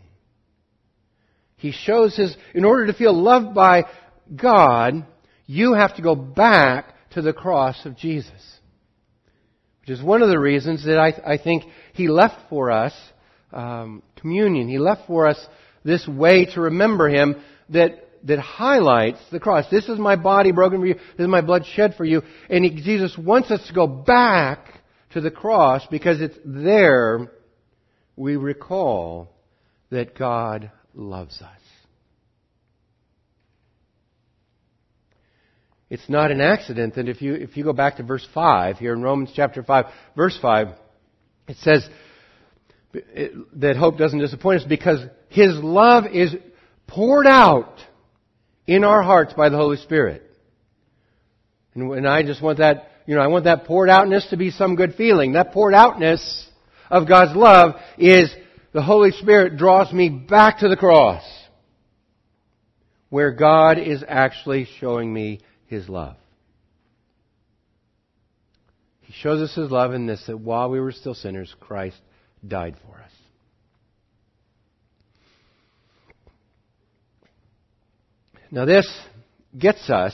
He 1.57 1.71
shows 1.71 2.15
his, 2.15 2.35
in 2.53 2.63
order 2.63 2.87
to 2.87 2.93
feel 2.93 3.13
loved 3.13 3.53
by 3.53 3.83
God, 4.33 5.05
you 5.45 5.73
have 5.73 5.95
to 5.95 6.01
go 6.01 6.15
back 6.15 6.93
to 7.11 7.21
the 7.21 7.33
cross 7.33 7.85
of 7.85 7.97
Jesus. 7.97 8.31
Which 9.81 9.89
is 9.89 10.01
one 10.01 10.21
of 10.21 10.29
the 10.29 10.39
reasons 10.39 10.85
that 10.85 10.99
I, 10.99 11.33
I 11.33 11.37
think 11.37 11.63
he 11.93 12.07
left 12.07 12.49
for 12.49 12.71
us 12.71 12.93
um, 13.51 14.03
communion. 14.15 14.69
He 14.69 14.77
left 14.77 15.07
for 15.07 15.27
us 15.27 15.43
this 15.83 16.07
way 16.07 16.45
to 16.53 16.61
remember 16.61 17.09
him 17.09 17.35
that 17.69 18.05
that 18.23 18.39
highlights 18.39 19.19
the 19.31 19.39
cross. 19.39 19.65
This 19.69 19.87
is 19.87 19.97
my 19.97 20.15
body 20.15 20.51
broken 20.51 20.79
for 20.79 20.85
you. 20.85 20.95
This 20.95 21.03
is 21.19 21.27
my 21.27 21.41
blood 21.41 21.65
shed 21.65 21.95
for 21.95 22.05
you. 22.05 22.21
And 22.49 22.65
he, 22.65 22.71
Jesus 22.81 23.17
wants 23.17 23.51
us 23.51 23.65
to 23.67 23.73
go 23.73 23.87
back 23.87 24.78
to 25.11 25.21
the 25.21 25.31
cross 25.31 25.85
because 25.89 26.21
it's 26.21 26.37
there 26.45 27.31
we 28.15 28.35
recall 28.35 29.29
that 29.89 30.17
God 30.17 30.71
loves 30.93 31.41
us. 31.41 31.59
It's 35.89 36.07
not 36.07 36.29
an 36.29 36.39
accident 36.39 36.95
that 36.95 37.09
if 37.09 37.21
you, 37.21 37.33
if 37.33 37.57
you 37.57 37.63
go 37.63 37.73
back 37.73 37.97
to 37.97 38.03
verse 38.03 38.27
5 38.33 38.77
here 38.77 38.93
in 38.93 39.01
Romans 39.01 39.31
chapter 39.35 39.63
5, 39.63 39.85
verse 40.15 40.37
5, 40.39 40.67
it 41.47 41.57
says 41.57 41.87
that 43.53 43.75
hope 43.75 43.97
doesn't 43.97 44.19
disappoint 44.19 44.61
us 44.61 44.67
because 44.67 44.99
His 45.29 45.55
love 45.55 46.05
is 46.11 46.35
poured 46.85 47.25
out 47.25 47.79
in 48.67 48.83
our 48.83 49.01
hearts 49.01 49.33
by 49.33 49.49
the 49.49 49.57
Holy 49.57 49.77
Spirit. 49.77 50.23
And, 51.73 51.91
and 51.91 52.07
I 52.07 52.21
just 52.21 52.41
want 52.41 52.59
that 52.59 52.88
you 53.09 53.15
know, 53.15 53.21
I 53.21 53.27
want 53.27 53.45
that 53.45 53.65
poured 53.65 53.89
outness 53.89 54.27
to 54.29 54.37
be 54.37 54.51
some 54.51 54.75
good 54.75 54.93
feeling. 54.93 55.33
That 55.33 55.51
poured 55.51 55.73
outness 55.73 56.47
of 56.91 57.07
God's 57.07 57.35
love 57.35 57.73
is 57.97 58.31
the 58.71 58.83
Holy 58.83 59.09
Spirit 59.09 59.57
draws 59.57 59.91
me 59.91 60.09
back 60.09 60.59
to 60.59 60.69
the 60.69 60.77
cross 60.77 61.23
where 63.09 63.31
God 63.31 63.79
is 63.79 64.03
actually 64.07 64.67
showing 64.79 65.11
me 65.11 65.39
His 65.65 65.89
love. 65.89 66.17
He 69.01 69.13
shows 69.13 69.41
us 69.41 69.55
His 69.55 69.71
love 69.71 69.95
in 69.95 70.05
this 70.05 70.23
that 70.27 70.37
while 70.37 70.69
we 70.69 70.79
were 70.79 70.91
still 70.91 71.15
sinners, 71.15 71.51
Christ 71.59 71.97
died 72.47 72.75
for 72.85 72.95
us. 73.01 73.11
Now 78.51 78.65
this 78.65 78.87
gets 79.57 79.89
us 79.89 80.13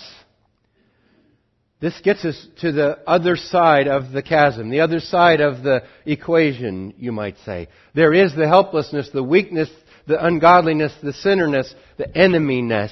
this 1.85 2.01
gets 2.01 2.25
us 2.25 2.47
to 2.61 2.71
the 2.71 2.97
other 3.05 3.35
side 3.35 3.87
of 3.87 4.11
the 4.11 4.23
chasm, 4.23 4.71
the 4.71 4.79
other 4.79 4.99
side 4.99 5.39
of 5.39 5.61
the 5.61 5.83
equation, 6.03 6.95
you 6.97 7.11
might 7.11 7.37
say. 7.45 7.67
There 7.93 8.11
is 8.11 8.33
the 8.33 8.47
helplessness, 8.47 9.11
the 9.13 9.21
weakness, 9.21 9.69
the 10.07 10.25
ungodliness, 10.25 10.91
the 11.03 11.13
sinnerness, 11.13 11.71
the 11.97 12.07
enemyness 12.07 12.91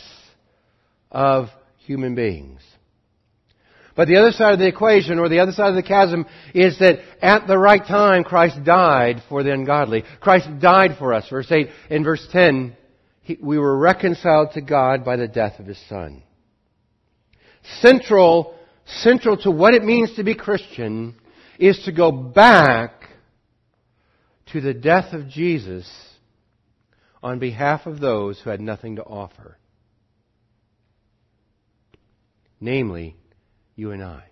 of 1.11 1.47
human 1.79 2.13
beings. 2.13 2.61
But 3.95 4.09
the 4.09 4.17
other 4.17 4.29
side 4.29 4.53
of 4.53 4.59
the 4.59 4.67
equation, 4.67 5.17
or 5.17 5.27
the 5.27 5.39
other 5.39 5.53
side 5.53 5.69
of 5.69 5.75
the 5.75 5.81
chasm, 5.81 6.27
is 6.53 6.77
that 6.77 6.99
at 7.19 7.47
the 7.47 7.57
right 7.57 7.83
time, 7.83 8.23
Christ 8.23 8.63
died 8.63 9.23
for 9.27 9.41
the 9.41 9.53
ungodly. 9.53 10.03
Christ 10.19 10.59
died 10.59 10.97
for 10.99 11.15
us. 11.15 11.27
Verse 11.27 11.51
8 11.51 11.67
and 11.89 12.05
verse 12.05 12.27
10, 12.31 12.77
he, 13.21 13.39
we 13.41 13.57
were 13.57 13.75
reconciled 13.75 14.51
to 14.51 14.61
God 14.61 15.03
by 15.03 15.15
the 15.15 15.27
death 15.27 15.59
of 15.59 15.65
His 15.65 15.81
Son. 15.89 16.21
Central 17.81 18.59
central 18.85 19.37
to 19.37 19.51
what 19.51 19.73
it 19.73 19.83
means 19.83 20.15
to 20.15 20.23
be 20.23 20.35
Christian 20.35 21.15
is 21.59 21.83
to 21.85 21.91
go 21.91 22.11
back 22.11 22.91
to 24.47 24.61
the 24.61 24.73
death 24.73 25.13
of 25.13 25.29
Jesus 25.29 25.89
on 27.21 27.39
behalf 27.39 27.85
of 27.85 27.99
those 27.99 28.39
who 28.39 28.49
had 28.49 28.61
nothing 28.61 28.97
to 28.97 29.03
offer. 29.03 29.57
Namely, 32.59 33.15
you 33.75 33.91
and 33.91 34.03
I. 34.03 34.23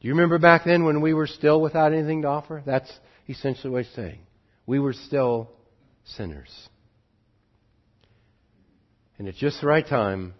Do 0.00 0.08
you 0.08 0.14
remember 0.14 0.38
back 0.38 0.64
then 0.64 0.84
when 0.84 1.00
we 1.00 1.14
were 1.14 1.26
still 1.26 1.60
without 1.60 1.92
anything 1.92 2.22
to 2.22 2.28
offer? 2.28 2.62
That's 2.66 2.92
essentially 3.28 3.72
what 3.72 3.84
he's 3.84 3.94
saying. 3.94 4.20
We 4.66 4.78
were 4.78 4.92
still 4.92 5.50
sinners. 6.04 6.50
And 9.18 9.28
at 9.28 9.34
just 9.36 9.60
the 9.60 9.66
right 9.66 9.86
time, 9.86 10.34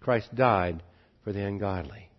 Christ 0.00 0.34
died 0.34 0.82
for 1.24 1.32
the 1.32 1.44
ungodly. 1.44 2.10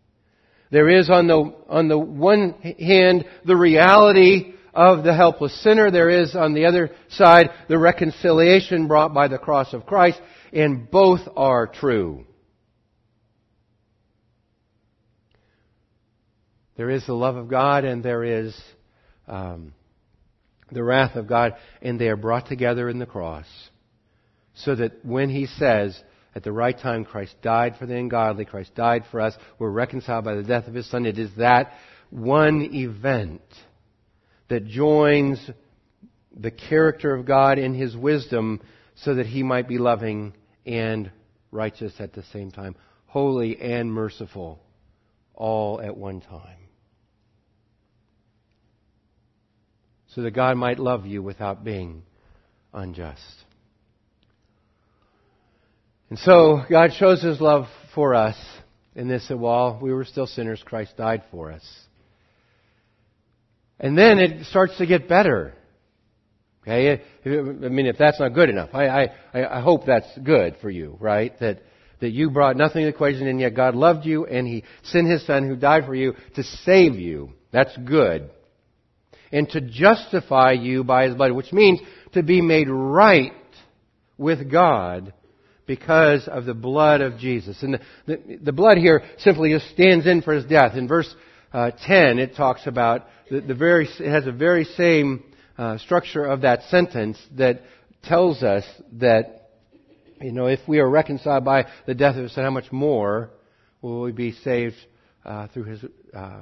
There 0.71 0.89
is 0.89 1.09
on 1.09 1.27
the, 1.27 1.53
on 1.69 1.87
the 1.87 1.97
one 1.97 2.53
hand 2.79 3.25
the 3.45 3.55
reality 3.55 4.55
of 4.73 5.03
the 5.03 5.15
helpless 5.15 5.63
sinner. 5.63 5.89
There 5.89 6.09
is 6.09 6.35
on 6.35 6.53
the 6.53 6.65
other 6.65 6.91
side 7.09 7.51
the 7.69 7.77
reconciliation 7.77 8.87
brought 8.87 9.13
by 9.13 9.27
the 9.27 9.37
cross 9.37 9.73
of 9.73 9.85
Christ, 9.85 10.19
and 10.51 10.89
both 10.89 11.21
are 11.37 11.67
true. 11.67 12.25
There 16.75 16.89
is 16.89 17.05
the 17.05 17.13
love 17.13 17.37
of 17.37 17.47
God 17.47 17.85
and 17.85 18.03
there 18.03 18.23
is 18.23 18.53
um, 19.27 19.73
the 20.71 20.83
wrath 20.83 21.15
of 21.15 21.27
God, 21.27 21.53
and 21.81 21.99
they 21.99 22.09
are 22.09 22.17
brought 22.17 22.47
together 22.47 22.89
in 22.89 22.99
the 22.99 23.05
cross. 23.05 23.45
So 24.55 24.75
that 24.75 25.05
when 25.05 25.29
He 25.29 25.45
says, 25.45 25.97
at 26.35 26.43
the 26.43 26.51
right 26.51 26.77
time, 26.77 27.05
Christ 27.05 27.33
died 27.41 27.77
for 27.77 27.85
the 27.85 27.95
ungodly. 27.95 28.43
Christ 28.43 28.75
died 28.75 29.05
for 29.09 29.21
us. 29.21 29.33
We're 29.57 29.69
reconciled 29.69 30.25
by 30.25 30.35
the 30.35 30.43
death 30.43 30.67
of 30.67 30.73
His 30.73 30.89
Son. 30.89 31.05
It 31.05 31.17
is 31.17 31.31
that 31.37 31.71
one 32.09 32.61
event 32.73 33.41
that 34.49 34.67
joins 34.67 35.49
the 36.35 36.51
character 36.51 37.15
of 37.15 37.25
God 37.25 37.57
in 37.57 37.73
His 37.73 37.95
wisdom 37.95 38.61
so 38.95 39.15
that 39.15 39.25
He 39.25 39.43
might 39.43 39.69
be 39.69 39.77
loving 39.77 40.33
and 40.65 41.09
righteous 41.51 41.93
at 41.99 42.13
the 42.13 42.23
same 42.33 42.51
time, 42.51 42.75
holy 43.05 43.59
and 43.61 43.91
merciful, 43.91 44.59
all 45.33 45.79
at 45.81 45.95
one 45.95 46.19
time. 46.19 46.57
So 50.07 50.21
that 50.21 50.31
God 50.31 50.57
might 50.57 50.79
love 50.79 51.05
you 51.05 51.23
without 51.23 51.63
being 51.63 52.03
unjust. 52.73 53.44
And 56.15 56.21
so 56.21 56.61
God 56.69 56.93
shows 56.93 57.21
His 57.21 57.41
love 57.41 57.65
for 57.93 58.15
us 58.15 58.37
in 58.95 59.09
this 59.09 59.27
that 59.27 59.35
while 59.35 59.77
we 59.81 59.91
were 59.91 60.05
still 60.05 60.27
sinners, 60.27 60.63
Christ 60.63 60.95
died 60.95 61.23
for 61.29 61.51
us. 61.51 61.61
And 63.81 63.97
then 63.97 64.19
it 64.19 64.45
starts 64.45 64.77
to 64.77 64.85
get 64.85 65.09
better. 65.09 65.53
Okay? 66.61 67.01
I 67.25 67.29
mean, 67.67 67.85
if 67.85 67.97
that's 67.97 68.17
not 68.17 68.33
good 68.33 68.49
enough, 68.49 68.69
I, 68.71 69.09
I, 69.33 69.57
I 69.57 69.59
hope 69.59 69.85
that's 69.85 70.07
good 70.23 70.55
for 70.61 70.69
you, 70.69 70.95
right? 71.01 71.37
That, 71.41 71.63
that 71.99 72.11
you 72.11 72.29
brought 72.29 72.55
nothing 72.55 72.83
to 72.83 72.85
the 72.85 72.95
equation 72.95 73.27
and 73.27 73.41
yet 73.41 73.53
God 73.53 73.75
loved 73.75 74.05
you 74.05 74.25
and 74.25 74.47
He 74.47 74.63
sent 74.83 75.09
His 75.09 75.25
Son 75.25 75.45
who 75.45 75.57
died 75.57 75.83
for 75.83 75.95
you 75.95 76.13
to 76.35 76.43
save 76.43 76.95
you. 76.95 77.33
That's 77.51 77.75
good. 77.75 78.29
And 79.33 79.49
to 79.49 79.59
justify 79.59 80.53
you 80.53 80.85
by 80.85 81.07
His 81.07 81.15
blood, 81.15 81.33
which 81.33 81.51
means 81.51 81.81
to 82.13 82.23
be 82.23 82.39
made 82.41 82.69
right 82.69 83.33
with 84.17 84.49
God 84.49 85.11
because 85.65 86.27
of 86.27 86.45
the 86.45 86.53
blood 86.53 87.01
of 87.01 87.17
Jesus. 87.17 87.61
And 87.63 87.75
the, 87.75 87.79
the, 88.05 88.37
the 88.43 88.51
blood 88.51 88.77
here 88.77 89.03
simply 89.17 89.51
just 89.51 89.69
stands 89.71 90.05
in 90.05 90.21
for 90.21 90.33
His 90.33 90.45
death. 90.45 90.75
In 90.75 90.87
verse 90.87 91.13
uh, 91.53 91.71
10, 91.85 92.19
it 92.19 92.35
talks 92.35 92.67
about 92.67 93.07
the, 93.29 93.41
the 93.41 93.55
very, 93.55 93.87
it 93.99 94.09
has 94.09 94.25
the 94.25 94.31
very 94.31 94.65
same 94.65 95.23
uh, 95.57 95.77
structure 95.77 96.25
of 96.25 96.41
that 96.41 96.63
sentence 96.63 97.17
that 97.37 97.61
tells 98.03 98.43
us 98.43 98.63
that, 98.93 99.49
you 100.21 100.31
know, 100.31 100.47
if 100.47 100.59
we 100.67 100.79
are 100.79 100.89
reconciled 100.89 101.45
by 101.45 101.65
the 101.85 101.95
death 101.95 102.15
of 102.15 102.23
His 102.23 102.33
Son, 102.33 102.43
how 102.43 102.51
much 102.51 102.71
more 102.71 103.31
will 103.81 104.01
we 104.01 104.11
be 104.11 104.31
saved 104.31 104.75
uh, 105.23 105.47
through 105.47 105.63
His, 105.63 105.85
uh, 106.13 106.41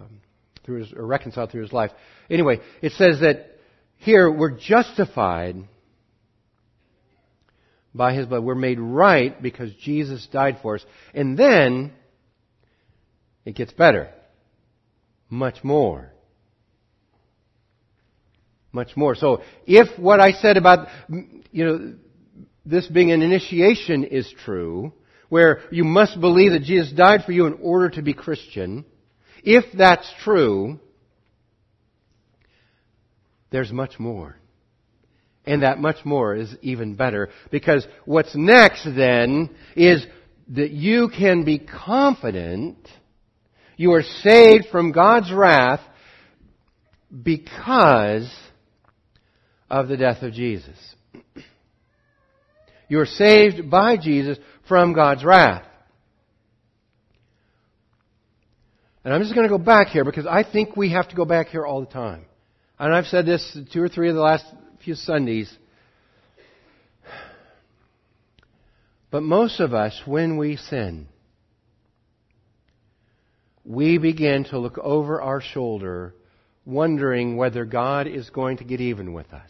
through 0.65 0.79
His, 0.79 0.93
or 0.93 1.05
reconciled 1.05 1.51
through 1.51 1.61
His 1.63 1.73
life? 1.73 1.91
Anyway, 2.29 2.59
it 2.81 2.91
says 2.93 3.21
that 3.21 3.57
here 3.97 4.29
we're 4.29 4.57
justified 4.57 5.55
by 7.93 8.13
His 8.13 8.25
blood. 8.25 8.43
We're 8.43 8.55
made 8.55 8.79
right 8.79 9.39
because 9.41 9.73
Jesus 9.81 10.27
died 10.31 10.59
for 10.61 10.75
us. 10.75 10.85
And 11.13 11.37
then, 11.37 11.93
it 13.45 13.55
gets 13.55 13.73
better 13.73 14.09
much 15.29 15.63
more. 15.63 16.11
Much 18.71 18.95
more. 18.95 19.15
So 19.15 19.43
if 19.65 19.99
what 19.99 20.19
I 20.19 20.31
said 20.31 20.57
about, 20.57 20.87
you 21.51 21.65
know, 21.65 21.93
this 22.65 22.87
being 22.87 23.11
an 23.11 23.21
initiation 23.21 24.03
is 24.03 24.31
true, 24.45 24.93
where 25.29 25.61
you 25.71 25.83
must 25.83 26.19
believe 26.19 26.51
that 26.53 26.63
Jesus 26.63 26.91
died 26.91 27.23
for 27.25 27.31
you 27.31 27.45
in 27.45 27.59
order 27.61 27.89
to 27.89 28.01
be 28.01 28.13
Christian, 28.13 28.85
if 29.43 29.65
that's 29.77 30.09
true, 30.23 30.79
there's 33.51 33.71
much 33.71 33.99
more. 33.99 34.37
And 35.45 35.63
that 35.63 35.79
much 35.79 36.05
more 36.05 36.35
is 36.35 36.55
even 36.61 36.95
better 36.95 37.29
because 37.51 37.85
what's 38.05 38.33
next 38.33 38.85
then 38.85 39.49
is 39.75 40.05
that 40.49 40.71
you 40.71 41.09
can 41.09 41.43
be 41.43 41.59
confident 41.59 42.77
you 43.77 43.93
are 43.93 44.03
saved 44.03 44.67
from 44.71 44.91
God's 44.91 45.31
wrath 45.31 45.81
because 47.23 48.31
of 49.69 49.87
the 49.87 49.97
death 49.97 50.21
of 50.21 50.33
Jesus. 50.33 50.77
You 52.89 52.99
are 52.99 53.05
saved 53.07 53.71
by 53.71 53.97
Jesus 53.97 54.37
from 54.67 54.93
God's 54.93 55.23
wrath. 55.23 55.65
And 59.03 59.11
I'm 59.11 59.21
just 59.21 59.33
going 59.33 59.47
to 59.47 59.49
go 59.49 59.57
back 59.57 59.87
here 59.87 60.03
because 60.03 60.27
I 60.27 60.43
think 60.43 60.75
we 60.75 60.91
have 60.91 61.09
to 61.09 61.15
go 61.15 61.25
back 61.25 61.47
here 61.47 61.65
all 61.65 61.79
the 61.79 61.91
time. 61.91 62.25
And 62.77 62.93
I've 62.93 63.05
said 63.05 63.25
this 63.25 63.57
two 63.71 63.81
or 63.81 63.89
three 63.89 64.09
of 64.09 64.15
the 64.15 64.21
last 64.21 64.45
few 64.83 64.95
Sundays. 64.95 65.55
But 69.11 69.23
most 69.23 69.59
of 69.59 69.73
us, 69.73 70.01
when 70.05 70.37
we 70.37 70.57
sin, 70.57 71.07
we 73.63 73.97
begin 73.97 74.43
to 74.45 74.59
look 74.59 74.77
over 74.77 75.21
our 75.21 75.39
shoulder, 75.39 76.13
wondering 76.65 77.37
whether 77.37 77.63
God 77.63 78.07
is 78.07 78.29
going 78.29 78.57
to 78.57 78.63
get 78.63 78.81
even 78.81 79.13
with 79.13 79.31
us. 79.31 79.49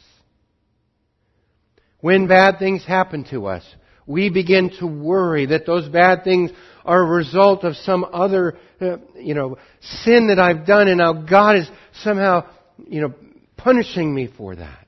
When 2.00 2.28
bad 2.28 2.60
things 2.60 2.86
happen 2.86 3.24
to 3.32 3.48
us, 3.48 3.64
we 4.06 4.30
begin 4.30 4.70
to 4.80 4.86
worry 4.86 5.48
that 5.48 5.66
those 5.66 5.88
bad 5.88 6.24
things 6.24 6.52
are 6.84 7.02
a 7.02 7.18
result 7.18 7.64
of 7.64 7.78
some 7.78 8.06
other, 8.12 8.58
uh, 8.82 8.98
you 9.16 9.34
know, 9.34 9.58
sin 9.82 10.28
that 10.28 10.40
I've 10.40 10.68
done 10.68 10.90
and 10.90 10.98
now 10.98 11.14
God 11.14 11.56
is 11.56 11.70
somehow, 12.02 12.46
you 12.86 13.02
know, 13.02 13.14
punishing 13.56 14.14
me 14.14 14.28
for 14.38 14.58
that. 14.58 14.83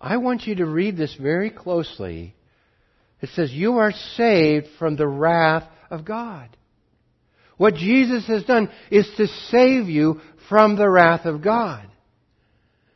I 0.00 0.16
want 0.16 0.46
you 0.46 0.54
to 0.56 0.66
read 0.66 0.96
this 0.96 1.14
very 1.20 1.50
closely. 1.50 2.34
It 3.20 3.28
says, 3.34 3.52
You 3.52 3.78
are 3.78 3.92
saved 4.16 4.68
from 4.78 4.96
the 4.96 5.06
wrath 5.06 5.68
of 5.90 6.04
God. 6.04 6.48
What 7.58 7.74
Jesus 7.74 8.26
has 8.26 8.44
done 8.44 8.70
is 8.90 9.06
to 9.18 9.26
save 9.26 9.88
you 9.88 10.22
from 10.48 10.76
the 10.76 10.88
wrath 10.88 11.26
of 11.26 11.42
God. 11.42 11.86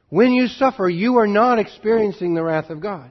When 0.08 0.32
you 0.32 0.46
suffer, 0.46 0.88
you 0.88 1.18
are 1.18 1.26
not 1.26 1.58
experiencing 1.58 2.34
the 2.34 2.42
wrath 2.42 2.70
of 2.70 2.80
God. 2.80 3.10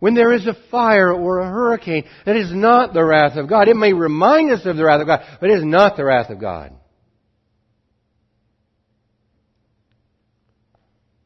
When 0.00 0.14
there 0.14 0.32
is 0.32 0.46
a 0.46 0.56
fire 0.70 1.12
or 1.12 1.38
a 1.38 1.48
hurricane, 1.48 2.04
that 2.26 2.36
is 2.36 2.52
not 2.52 2.92
the 2.92 3.04
wrath 3.04 3.36
of 3.36 3.48
God. 3.48 3.68
It 3.68 3.76
may 3.76 3.92
remind 3.92 4.50
us 4.50 4.66
of 4.66 4.76
the 4.76 4.84
wrath 4.84 5.00
of 5.00 5.06
God, 5.06 5.22
but 5.40 5.50
it 5.50 5.58
is 5.58 5.64
not 5.64 5.96
the 5.96 6.04
wrath 6.04 6.30
of 6.30 6.40
God. 6.40 6.72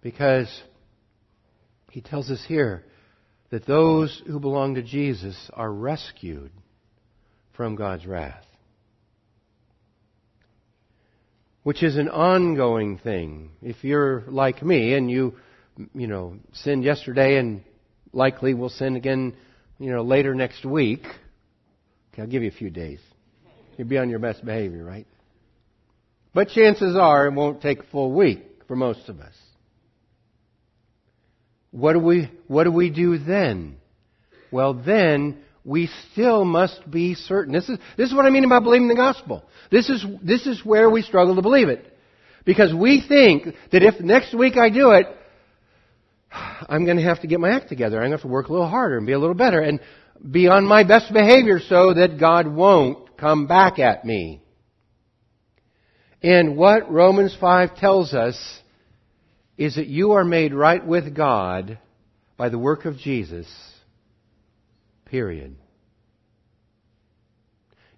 Because 0.01 0.49
he 1.93 2.01
tells 2.01 2.31
us 2.31 2.43
here 2.49 2.85
that 3.51 3.67
those 3.67 4.23
who 4.27 4.41
belong 4.41 4.77
to 4.77 4.83
Jesus 4.83 5.37
are 5.53 5.71
rescued 5.71 6.51
from 7.55 7.77
God's 7.77 8.07
wrath. 8.07 8.47
Which 11.65 11.83
is 11.83 11.99
an 11.99 12.09
ongoing 12.09 12.97
thing. 12.97 13.51
If 13.61 13.85
you're 13.85 14.25
like 14.27 14.63
me 14.63 14.95
and 14.95 15.11
you, 15.11 15.35
you 15.95 16.07
know, 16.07 16.37
sinned 16.55 16.83
yesterday 16.83 17.37
and 17.37 17.63
likely 18.15 18.55
will 18.55 18.71
sin 18.71 18.97
again, 18.97 19.37
you 19.79 19.93
know, 19.93 20.03
later 20.03 20.35
next 20.35 20.65
week. 20.65 21.05
Okay, 21.05 22.23
I'll 22.23 22.27
give 22.27 22.43
you 22.43 22.49
a 22.49 22.53
few 22.53 22.71
days. 22.71 23.01
You'll 23.77 23.89
be 23.89 23.99
on 23.99 24.09
your 24.09 24.19
best 24.19 24.43
behavior, 24.43 24.83
right? 24.83 25.07
But 26.33 26.49
chances 26.49 26.97
are 26.97 27.27
it 27.27 27.35
won't 27.35 27.61
take 27.61 27.81
a 27.81 27.87
full 27.93 28.13
week 28.13 28.63
for 28.67 28.77
most 28.77 29.11
of 29.11 29.21
us. 29.21 29.35
What 31.73 31.95
do 31.95 31.99
we, 31.99 32.31
what 32.47 32.65
do 32.65 32.71
we 32.71 32.91
do 32.91 33.19
then? 33.19 33.77
Well, 34.53 34.75
then 34.75 35.39
we 35.65 35.89
still 36.13 36.45
must 36.45 36.89
be 36.89 37.15
certain. 37.15 37.53
This 37.53 37.69
is, 37.69 37.79
this 37.97 38.11
is 38.11 38.15
what 38.15 38.27
I 38.27 38.31
mean 38.31 38.45
about 38.45 38.63
believing 38.63 38.89
the 38.89 38.95
gospel. 38.95 39.43
This 39.71 39.89
is, 39.89 40.05
this 40.23 40.47
is 40.47 40.65
where 40.65 40.89
we 40.91 41.03
struggle 41.03 41.35
to 41.35 41.43
believe 41.43 41.69
it. 41.69 41.89
Because 42.45 42.75
we 42.75 43.03
think 43.07 43.55
that 43.71 43.83
if 43.83 44.01
next 44.01 44.35
week 44.35 44.57
I 44.57 44.69
do 44.69 44.91
it, 44.91 45.07
I'm 46.33 46.85
going 46.85 46.99
to 46.99 47.05
have 47.05 47.21
to 47.23 47.27
get 47.27 47.41
my 47.41 47.51
act 47.51 47.69
together. 47.69 47.97
I'm 47.97 48.11
going 48.11 48.11
to 48.11 48.17
have 48.19 48.23
to 48.23 48.29
work 48.29 48.49
a 48.49 48.53
little 48.53 48.69
harder 48.69 48.99
and 48.99 49.07
be 49.07 49.13
a 49.13 49.19
little 49.19 49.35
better 49.35 49.61
and 49.61 49.81
be 50.31 50.49
on 50.49 50.65
my 50.67 50.85
best 50.85 51.13
behavior 51.13 51.59
so 51.61 51.95
that 51.95 52.19
God 52.19 52.47
won't 52.47 53.17
come 53.17 53.47
back 53.47 53.79
at 53.79 54.05
me. 54.05 54.43
And 56.23 56.57
what 56.57 56.91
Romans 56.91 57.37
5 57.41 57.77
tells 57.77 58.15
us 58.15 58.37
is 59.65 59.77
that 59.77 59.87
you 59.87 60.13
are 60.13 60.25
made 60.25 60.53
right 60.53 60.85
with 60.85 61.15
God 61.15 61.79
by 62.37 62.49
the 62.49 62.59
work 62.59 62.85
of 62.85 62.99
Jesus 62.99 63.47
Period. 65.07 65.57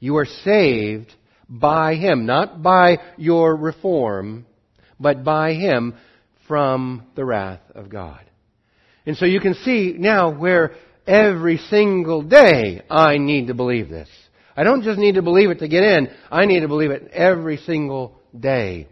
You 0.00 0.16
are 0.16 0.26
saved 0.26 1.14
by 1.48 1.94
Him, 1.94 2.26
not 2.26 2.60
by 2.60 2.98
your 3.16 3.54
reform, 3.54 4.46
but 4.98 5.22
by 5.22 5.54
Him 5.54 5.94
from 6.48 7.06
the 7.14 7.24
wrath 7.24 7.60
of 7.72 7.88
God. 7.88 8.20
And 9.06 9.16
so 9.16 9.26
you 9.26 9.38
can 9.38 9.54
see 9.54 9.94
now 9.96 10.36
where 10.36 10.72
every 11.06 11.58
single 11.58 12.22
day 12.22 12.82
I 12.90 13.16
need 13.16 13.46
to 13.46 13.54
believe 13.54 13.88
this. 13.88 14.08
I 14.56 14.64
don't 14.64 14.82
just 14.82 14.98
need 14.98 15.14
to 15.14 15.22
believe 15.22 15.50
it 15.50 15.60
to 15.60 15.68
get 15.68 15.84
in, 15.84 16.08
I 16.32 16.46
need 16.46 16.60
to 16.60 16.68
believe 16.68 16.90
it 16.90 17.12
every 17.12 17.58
single 17.58 18.20
day. 18.36 18.88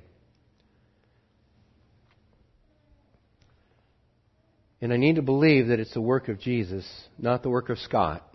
And 4.82 4.92
I 4.92 4.96
need 4.96 5.14
to 5.14 5.22
believe 5.22 5.68
that 5.68 5.78
it's 5.78 5.94
the 5.94 6.00
work 6.00 6.28
of 6.28 6.40
Jesus, 6.40 6.84
not 7.16 7.44
the 7.44 7.48
work 7.48 7.70
of 7.70 7.78
Scott, 7.78 8.28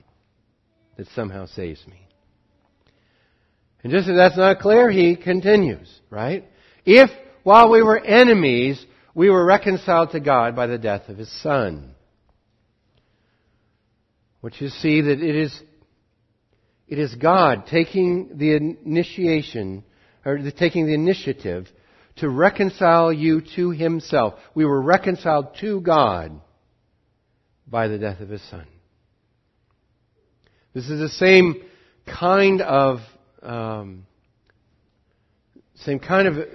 that 0.96 1.08
somehow 1.10 1.46
saves 1.46 1.86
me. 1.86 2.08
And 3.84 3.92
just 3.92 4.08
as 4.08 4.16
that's 4.16 4.38
not 4.38 4.60
clear, 4.60 4.90
he 4.90 5.18
continues, 5.18 5.94
right? 6.10 6.46
If 6.86 7.10
while 7.44 7.70
we 7.70 7.84
were 7.84 8.00
enemies, 8.00 8.84
we 9.14 9.30
were 9.30 9.46
reconciled 9.46 10.12
to 10.12 10.22
God 10.22 10.56
by 10.56 10.68
the 10.68 10.78
death 10.78 11.10
of 11.10 11.18
his 11.18 11.32
Son. 11.42 11.94
Which 14.40 14.62
you 14.62 14.70
see 14.70 15.02
that 15.02 15.20
it 15.22 15.36
is, 15.36 15.62
it 16.88 16.98
is 16.98 17.14
God 17.16 17.68
taking 17.68 18.38
the 18.38 18.56
initiation, 18.56 19.84
or 20.26 20.40
taking 20.58 20.86
the 20.86 20.94
initiative 20.94 21.68
to 22.18 22.30
reconcile 22.30 23.12
you 23.12 23.42
to 23.56 23.72
Himself. 23.72 24.36
We 24.56 24.66
were 24.66 24.82
reconciled 24.82 25.58
to 25.62 25.82
God 25.82 26.40
by 27.68 27.88
the 27.88 27.98
death 27.98 28.22
of 28.22 28.30
His 28.30 28.42
Son. 28.50 28.66
This 30.74 30.90
is 30.90 31.00
the 31.00 31.10
same 31.10 31.64
kind 32.06 32.62
of 32.62 33.00
um, 33.42 34.06
Same 35.84 36.00
kind 36.00 36.28
of 36.28 36.48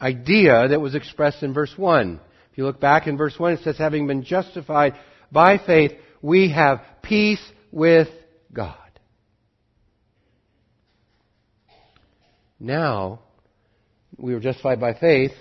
idea 0.00 0.68
that 0.68 0.80
was 0.80 0.94
expressed 0.94 1.42
in 1.42 1.52
verse 1.52 1.72
1. 1.76 2.20
If 2.52 2.58
you 2.58 2.64
look 2.64 2.80
back 2.80 3.06
in 3.06 3.16
verse 3.16 3.38
1, 3.38 3.54
it 3.54 3.60
says, 3.60 3.76
having 3.78 4.06
been 4.06 4.22
justified 4.22 4.94
by 5.32 5.58
faith, 5.58 5.92
we 6.22 6.52
have 6.52 6.80
peace 7.02 7.42
with 7.72 8.08
God. 8.52 8.74
Now, 12.60 13.20
we 14.18 14.34
were 14.34 14.40
justified 14.40 14.80
by 14.80 14.94
faith. 14.94 15.32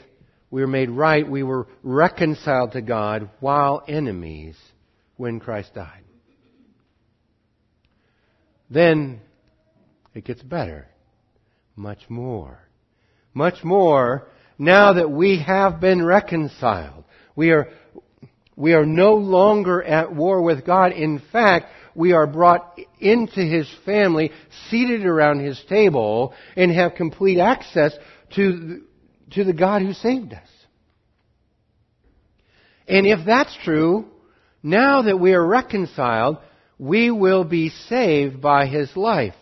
We 0.50 0.62
were 0.62 0.68
made 0.68 0.90
right. 0.90 1.30
We 1.30 1.44
were 1.44 1.68
reconciled 1.84 2.74
to 2.74 2.82
God 2.82 3.30
while 3.40 3.84
enemies 3.88 4.56
when 5.18 5.40
Christ 5.40 5.74
died. 5.74 6.04
Then 8.70 9.22
it 10.14 10.26
gets 10.26 10.42
better. 10.42 10.88
Much 11.76 12.10
more. 12.10 12.60
Much 13.34 13.64
more 13.64 14.28
now 14.58 14.94
that 14.94 15.12
we 15.12 15.44
have 15.46 15.80
been 15.80 16.04
reconciled. 16.04 17.04
We 17.36 17.52
are, 17.52 17.68
we 18.56 18.74
are 18.74 18.86
no 18.86 19.16
longer 19.16 19.84
at 19.84 20.14
war 20.14 20.42
with 20.42 20.66
God. 20.66 20.92
In 20.92 21.22
fact, 21.32 21.68
we 21.94 22.14
are 22.14 22.28
brought 22.28 22.80
into 23.00 23.42
His 23.42 23.70
family, 23.86 24.32
seated 24.70 25.06
around 25.06 25.40
His 25.40 25.62
table, 25.70 26.34
and 26.56 26.72
have 26.72 26.96
complete 26.96 27.40
access 27.40 27.94
to, 28.36 28.82
to 29.32 29.44
the 29.44 29.54
God 29.54 29.82
who 29.82 29.94
saved 29.94 30.34
us. 30.34 30.48
And 32.88 33.06
if 33.06 33.26
that's 33.26 33.56
true, 33.64 34.06
now 34.64 35.02
that 35.04 35.20
we 35.20 35.34
are 35.34 35.46
reconciled, 35.46 36.38
we 36.80 37.12
will 37.12 37.44
be 37.44 37.70
saved 37.70 38.42
by 38.42 38.68
His 38.68 38.96
life. 38.96 39.36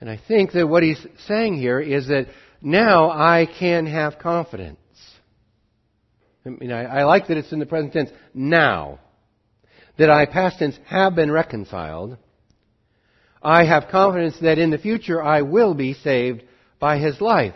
And 0.00 0.08
I 0.08 0.20
think 0.28 0.52
that 0.52 0.68
what 0.68 0.82
he's 0.82 1.04
saying 1.26 1.56
here 1.56 1.80
is 1.80 2.08
that 2.08 2.28
now 2.62 3.10
I 3.10 3.46
can 3.58 3.86
have 3.86 4.18
confidence. 4.18 4.78
I 6.46 6.50
mean, 6.50 6.72
I, 6.72 6.84
I 6.84 7.04
like 7.04 7.26
that 7.28 7.36
it's 7.36 7.52
in 7.52 7.58
the 7.58 7.66
present 7.66 7.92
tense, 7.92 8.10
now. 8.32 9.00
That 9.98 10.10
I, 10.10 10.26
past 10.26 10.60
tense, 10.60 10.78
have 10.86 11.16
been 11.16 11.30
reconciled. 11.30 12.16
I 13.42 13.64
have 13.64 13.88
confidence 13.90 14.38
that 14.40 14.58
in 14.58 14.70
the 14.70 14.78
future 14.78 15.22
I 15.22 15.42
will 15.42 15.74
be 15.74 15.94
saved 15.94 16.42
by 16.78 16.98
his 16.98 17.20
life. 17.20 17.54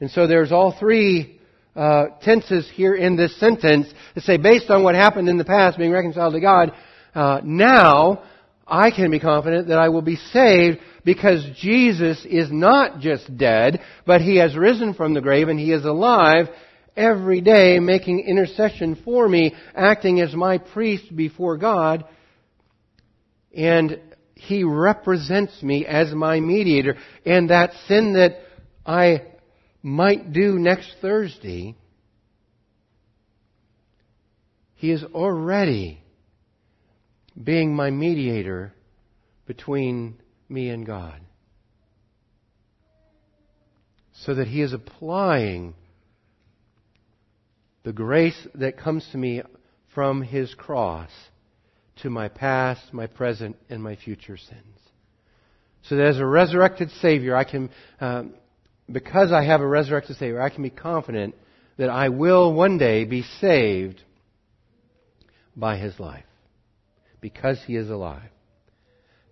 And 0.00 0.10
so 0.10 0.26
there's 0.26 0.52
all 0.52 0.72
three 0.78 1.40
uh, 1.76 2.06
tenses 2.22 2.70
here 2.74 2.94
in 2.94 3.16
this 3.16 3.38
sentence 3.38 3.86
that 4.14 4.24
say, 4.24 4.36
based 4.36 4.70
on 4.70 4.82
what 4.82 4.94
happened 4.94 5.28
in 5.28 5.38
the 5.38 5.44
past, 5.44 5.78
being 5.78 5.92
reconciled 5.92 6.34
to 6.34 6.40
God, 6.40 6.72
uh, 7.14 7.40
now 7.44 8.22
I 8.66 8.90
can 8.90 9.10
be 9.10 9.20
confident 9.20 9.68
that 9.68 9.78
I 9.78 9.88
will 9.88 10.02
be 10.02 10.16
saved 10.16 10.78
because 11.04 11.44
Jesus 11.56 12.24
is 12.24 12.50
not 12.50 13.00
just 13.00 13.36
dead, 13.36 13.80
but 14.06 14.20
He 14.20 14.36
has 14.36 14.56
risen 14.56 14.94
from 14.94 15.14
the 15.14 15.20
grave 15.20 15.48
and 15.48 15.58
He 15.58 15.72
is 15.72 15.84
alive 15.84 16.48
every 16.96 17.40
day 17.40 17.78
making 17.78 18.20
intercession 18.20 18.96
for 19.04 19.28
me, 19.28 19.54
acting 19.74 20.20
as 20.20 20.34
my 20.34 20.58
priest 20.58 21.14
before 21.14 21.56
God. 21.56 22.04
And 23.56 24.00
He 24.46 24.64
represents 24.64 25.62
me 25.62 25.86
as 25.86 26.12
my 26.12 26.40
mediator. 26.40 26.96
And 27.24 27.50
that 27.50 27.72
sin 27.88 28.14
that 28.14 28.38
I 28.84 29.22
might 29.82 30.32
do 30.32 30.58
next 30.58 30.94
Thursday, 31.00 31.76
He 34.74 34.90
is 34.90 35.02
already 35.02 36.00
being 37.42 37.74
my 37.74 37.90
mediator 37.90 38.74
between 39.46 40.20
me 40.48 40.68
and 40.68 40.86
God. 40.86 41.20
So 44.12 44.34
that 44.34 44.48
He 44.48 44.60
is 44.60 44.72
applying 44.72 45.74
the 47.82 47.92
grace 47.92 48.46
that 48.54 48.78
comes 48.78 49.06
to 49.12 49.18
me 49.18 49.42
from 49.94 50.22
His 50.22 50.54
cross 50.54 51.10
to 52.02 52.10
my 52.10 52.28
past, 52.28 52.92
my 52.92 53.06
present, 53.06 53.56
and 53.68 53.82
my 53.82 53.96
future 53.96 54.36
sins. 54.36 54.78
So 55.82 55.96
that 55.96 56.06
as 56.06 56.18
a 56.18 56.26
resurrected 56.26 56.90
Savior, 57.02 57.36
I 57.36 57.44
can, 57.44 57.70
um, 58.00 58.34
because 58.90 59.32
I 59.32 59.44
have 59.44 59.60
a 59.60 59.66
resurrected 59.66 60.16
Savior, 60.16 60.40
I 60.40 60.48
can 60.48 60.62
be 60.62 60.70
confident 60.70 61.34
that 61.76 61.90
I 61.90 62.08
will 62.08 62.52
one 62.52 62.78
day 62.78 63.04
be 63.04 63.22
saved 63.40 64.02
by 65.56 65.76
His 65.76 65.98
life 66.00 66.24
because 67.24 67.58
he 67.66 67.74
is 67.74 67.88
alive. 67.88 68.28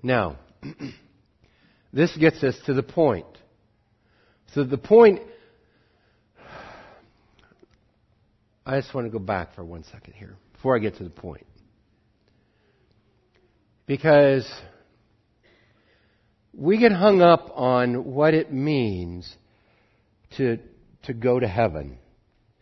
Now, 0.03 0.39
this 1.93 2.17
gets 2.17 2.43
us 2.43 2.57
to 2.65 2.73
the 2.73 2.83
point. 2.83 3.27
So 4.55 4.65
the 4.65 4.79
point, 4.79 5.21
I 8.65 8.81
just 8.81 8.95
want 8.95 9.07
to 9.07 9.11
go 9.11 9.19
back 9.19 9.55
for 9.55 9.63
one 9.63 9.85
second 9.85 10.15
here 10.15 10.37
before 10.55 10.75
I 10.75 10.79
get 10.79 10.97
to 10.97 11.05
the 11.05 11.11
point. 11.11 11.47
Because 13.87 14.51
we 16.55 16.79
get 16.79 16.93
hung 16.93 17.21
up 17.21 17.51
on 17.55 18.05
what 18.05 18.35
it 18.35 18.53
means 18.53 19.35
to, 20.37 20.59
to 21.05 21.13
go 21.13 21.41
to 21.41 21.49
heaven. 21.49 21.99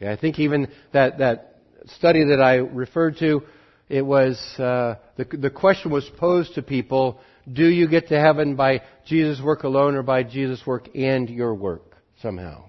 I 0.01 0.17
think 0.17 0.39
even 0.39 0.69
that, 0.93 1.19
that 1.19 1.61
study 1.87 2.25
that 2.25 2.41
I 2.41 2.57
referred 2.57 3.19
to 3.19 3.43
it 3.91 4.07
was 4.07 4.39
uh, 4.59 4.95
the, 5.17 5.25
the 5.25 5.51
question 5.51 5.91
was 5.91 6.09
posed 6.17 6.55
to 6.55 6.63
people 6.63 7.21
do 7.53 7.67
you 7.67 7.89
get 7.89 8.09
to 8.09 8.19
heaven 8.19 8.55
by 8.55 8.83
jesus' 9.05 9.43
work 9.43 9.65
alone 9.65 9.97
or 9.97 10.03
by 10.03 10.23
jesus' 10.23 10.65
work 10.65 10.89
and 10.95 11.29
your 11.29 11.55
work 11.55 11.97
somehow 12.23 12.65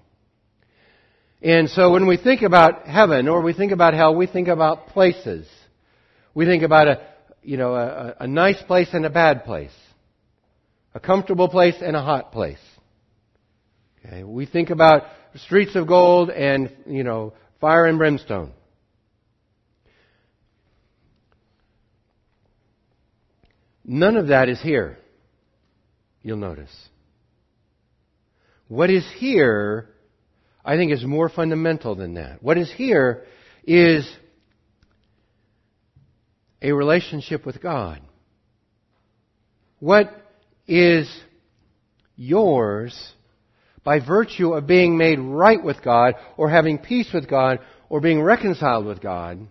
and 1.40 1.70
so 1.70 1.92
when 1.92 2.06
we 2.06 2.16
think 2.16 2.42
about 2.42 2.86
heaven 2.86 3.28
or 3.28 3.40
we 3.40 3.52
think 3.52 3.72
about 3.72 3.94
hell 3.94 4.14
we 4.14 4.26
think 4.26 4.48
about 4.48 4.88
places 4.88 5.48
we 6.34 6.44
think 6.44 6.62
about 6.64 6.88
a 6.88 7.06
you 7.42 7.56
know 7.56 7.74
a, 7.74 8.16
a 8.20 8.26
nice 8.26 8.60
place 8.62 8.88
and 8.92 9.04
a 9.04 9.10
bad 9.10 9.44
place 9.44 9.72
a 10.94 11.00
comfortable 11.00 11.48
place 11.48 11.76
and 11.80 11.96
a 11.96 12.02
hot 12.02 12.32
place 12.32 12.58
okay 14.04 14.24
we 14.24 14.46
think 14.46 14.70
about 14.70 15.04
streets 15.36 15.74
of 15.76 15.86
gold 15.86 16.30
and 16.30 16.70
you 16.86 17.04
know 17.04 17.32
fire 17.60 17.86
and 17.86 17.98
brimstone 17.98 18.52
None 23.84 24.16
of 24.16 24.28
that 24.28 24.48
is 24.48 24.60
here. 24.60 24.98
You'll 26.22 26.36
notice. 26.36 26.72
What 28.68 28.90
is 28.90 29.04
here, 29.16 29.90
I 30.64 30.76
think, 30.76 30.92
is 30.92 31.04
more 31.04 31.28
fundamental 31.28 31.94
than 31.94 32.14
that. 32.14 32.42
What 32.42 32.58
is 32.58 32.72
here 32.72 33.24
is 33.64 34.08
a 36.62 36.72
relationship 36.72 37.44
with 37.44 37.60
God. 37.60 38.00
What 39.80 40.14
is 40.66 41.12
yours 42.16 43.12
by 43.84 43.98
virtue 43.98 44.54
of 44.54 44.66
being 44.66 44.96
made 44.96 45.18
right 45.18 45.62
with 45.62 45.82
God 45.82 46.14
or 46.36 46.48
having 46.48 46.78
peace 46.78 47.08
with 47.12 47.28
God 47.28 47.58
or 47.88 48.00
being 48.00 48.22
reconciled 48.22 48.86
with 48.86 49.00
God 49.00 49.48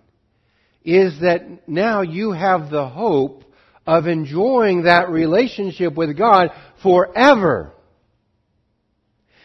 is 0.84 1.20
that 1.22 1.68
now 1.68 2.02
you 2.02 2.32
have 2.32 2.70
the 2.70 2.88
hope 2.88 3.44
of 3.86 4.08
enjoying 4.08 4.84
that 4.84 5.10
relationship 5.10 5.96
with 5.96 6.18
God 6.18 6.50
forever. 6.82 7.74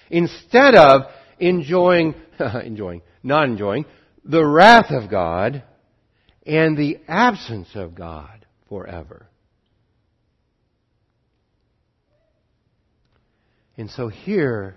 Instead 0.09 0.77
of 0.77 1.03
enjoying, 1.39 2.15
enjoying, 2.65 3.03
not 3.25 3.49
enjoying, 3.49 3.87
the 4.25 4.45
wrath 4.45 4.91
of 4.91 5.11
God 5.11 5.65
and 6.47 6.77
the 6.77 6.99
absence 7.09 7.69
of 7.75 7.95
God 7.95 8.47
forever. 8.69 9.27
And 13.77 13.91
so 13.91 14.09
here 14.09 14.77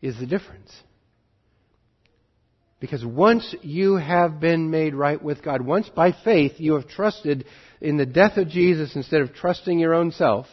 is 0.00 0.18
the 0.18 0.26
difference. 0.26 0.72
Because 2.80 3.04
once 3.04 3.54
you 3.62 3.94
have 3.96 4.40
been 4.40 4.70
made 4.70 4.94
right 4.94 5.22
with 5.22 5.42
God, 5.44 5.60
once 5.60 5.88
by 5.88 6.12
faith 6.24 6.54
you 6.56 6.74
have 6.74 6.88
trusted 6.88 7.44
in 7.80 7.96
the 7.96 8.06
death 8.06 8.38
of 8.38 8.48
Jesus 8.48 8.96
instead 8.96 9.20
of 9.20 9.34
trusting 9.34 9.78
your 9.78 9.94
own 9.94 10.10
self, 10.10 10.46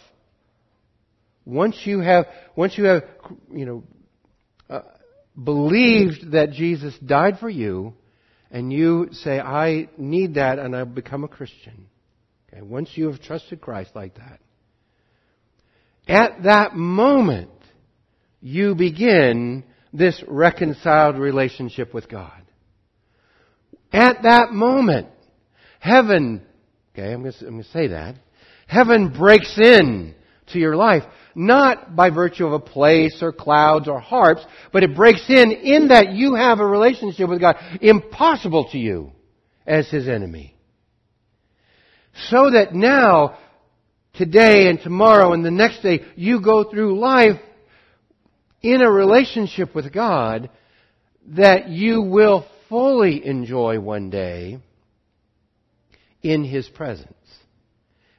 once 1.44 1.76
you 1.86 2.02
have, 2.02 2.26
once 2.56 2.78
you 2.78 2.84
have, 2.84 3.04
you 3.52 3.66
know, 3.66 3.84
uh, 4.70 4.82
believed 5.42 6.34
that 6.34 6.52
Jesus 6.52 6.96
died 7.00 7.40
for 7.40 7.50
you, 7.50 7.96
and 8.52 8.72
you 8.72 9.10
say, 9.12 9.40
I 9.40 9.90
need 9.98 10.36
that 10.36 10.60
and 10.60 10.76
I've 10.76 10.96
become 10.96 11.24
a 11.24 11.28
Christian. 11.28 11.88
Okay, 12.52 12.62
once 12.62 12.90
you 12.96 13.12
have 13.12 13.22
trusted 13.22 13.62
Christ 13.62 13.92
like 13.96 14.16
that, 14.16 14.40
at 16.08 16.44
that 16.44 16.76
moment, 16.76 17.52
you 18.42 18.74
begin 18.74 19.64
this 19.94 20.24
reconciled 20.28 21.18
relationship 21.18 21.94
with 21.94 22.10
God. 22.10 22.42
At 23.92 24.24
that 24.24 24.52
moment, 24.52 25.08
heaven 25.80 26.44
Okay, 27.00 27.14
I'm 27.14 27.22
going 27.22 27.64
to 27.64 27.64
say 27.70 27.88
that. 27.88 28.16
Heaven 28.68 29.14
breaks 29.18 29.58
in 29.58 30.16
to 30.48 30.60
your 30.60 30.76
life. 30.76 31.04
Not 31.40 31.96
by 31.96 32.10
virtue 32.10 32.46
of 32.46 32.52
a 32.52 32.60
place 32.60 33.20
or 33.22 33.32
clouds 33.32 33.88
or 33.88 33.98
harps, 33.98 34.46
but 34.74 34.84
it 34.84 34.94
breaks 34.94 35.24
in 35.30 35.54
in 35.54 35.88
that 35.88 36.12
you 36.12 36.36
have 36.36 36.60
a 36.60 36.66
relationship 36.66 37.30
with 37.30 37.40
God 37.40 37.56
impossible 37.80 38.68
to 38.74 38.78
you 38.78 39.14
as 39.66 39.90
His 39.90 40.10
enemy. 40.10 40.54
So 42.28 42.50
that 42.52 42.76
now, 42.76 43.38
today 44.16 44.68
and 44.68 44.82
tomorrow 44.82 45.32
and 45.32 45.46
the 45.46 45.50
next 45.50 45.82
day, 45.82 46.02
you 46.18 46.42
go 46.42 46.66
through 46.70 47.00
life 47.00 47.40
in 48.62 48.82
a 48.82 48.92
relationship 48.92 49.74
with 49.74 49.94
God 49.94 50.50
that 51.28 51.70
you 51.70 52.02
will 52.02 52.46
fully 52.68 53.26
enjoy 53.26 53.80
one 53.80 54.10
day 54.10 54.60
in 56.22 56.44
His 56.44 56.68
presence. 56.68 57.14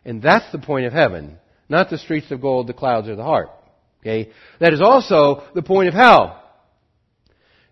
And 0.06 0.22
that's 0.22 0.50
the 0.52 0.58
point 0.58 0.86
of 0.86 0.94
heaven, 0.94 1.36
not 1.70 1.88
the 1.88 1.98
streets 1.98 2.30
of 2.30 2.40
gold, 2.40 2.66
the 2.66 2.74
clouds, 2.74 3.08
or 3.08 3.16
the 3.16 3.22
heart. 3.22 3.48
Okay? 4.00 4.30
That 4.58 4.74
is 4.74 4.80
also 4.82 5.44
the 5.54 5.62
point 5.62 5.88
of 5.88 5.94
hell. 5.94 6.36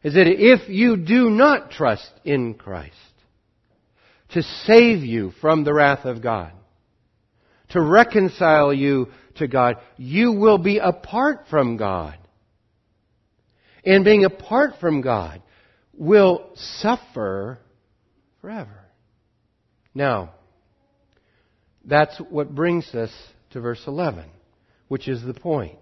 Is 0.03 0.15
that 0.15 0.29
if 0.29 0.69
you 0.69 0.97
do 0.97 1.29
not 1.29 1.73
trust 1.73 2.11
in 2.25 2.55
Christ 2.55 2.95
to 4.31 4.43
save 4.43 5.03
you 5.03 5.33
from 5.41 5.65
the 5.65 5.75
wrath 5.75 6.05
of 6.05 6.23
God, 6.23 6.53
to 7.71 7.83
reconcile 7.83 8.73
you 8.73 9.09
to 9.37 9.49
God, 9.49 9.77
you 9.97 10.33
will 10.33 10.59
be 10.59 10.79
apart 10.79 11.47
from 11.51 11.77
God. 11.77 12.17
And 13.85 14.05
being 14.05 14.25
apart 14.25 14.75
from 14.81 15.01
God 15.01 15.43
will 15.93 16.51
suffer 16.55 17.59
forever. 18.41 18.85
Now, 19.95 20.35
that's 21.85 22.17
what 22.19 22.55
brings 22.55 22.95
us 22.95 23.11
to 23.51 23.61
verse 23.61 23.83
11, 23.87 24.25
which 24.89 25.09
is 25.09 25.23
the 25.23 25.35
point. 25.35 25.79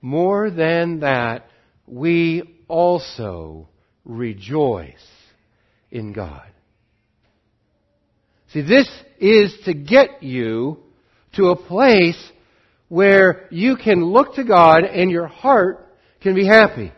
More 0.00 0.50
than 0.50 1.00
that, 1.00 1.46
we 1.86 2.62
also 2.68 3.68
rejoice 4.04 4.94
in 5.90 6.12
God. 6.12 6.46
See, 8.52 8.62
this 8.62 8.88
is 9.18 9.54
to 9.64 9.74
get 9.74 10.22
you 10.22 10.78
to 11.34 11.48
a 11.48 11.56
place 11.56 12.20
where 12.88 13.46
you 13.50 13.76
can 13.76 14.04
look 14.04 14.34
to 14.34 14.44
God 14.44 14.84
and 14.84 15.10
your 15.10 15.28
heart 15.28 15.86
can 16.20 16.34
be 16.34 16.46
happy. 16.46 16.92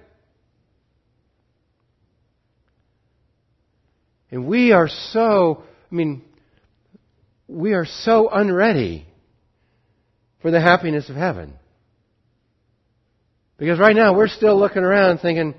And 4.31 4.47
we 4.47 4.73
are 4.73 4.89
so, 4.89 5.65
I 5.91 5.95
mean, 5.95 6.23
we 7.47 7.75
are 7.75 7.85
so 7.85 8.31
unready 8.31 9.07
for 10.43 10.51
the 10.51 10.61
happiness 10.61 11.09
of 11.09 11.17
heaven. 11.17 11.55
Because 13.57 13.79
right 13.79 13.95
now 13.95 14.15
we're 14.15 14.29
still 14.29 14.59
looking 14.59 14.83
around 14.83 15.19
thinking, 15.19 15.55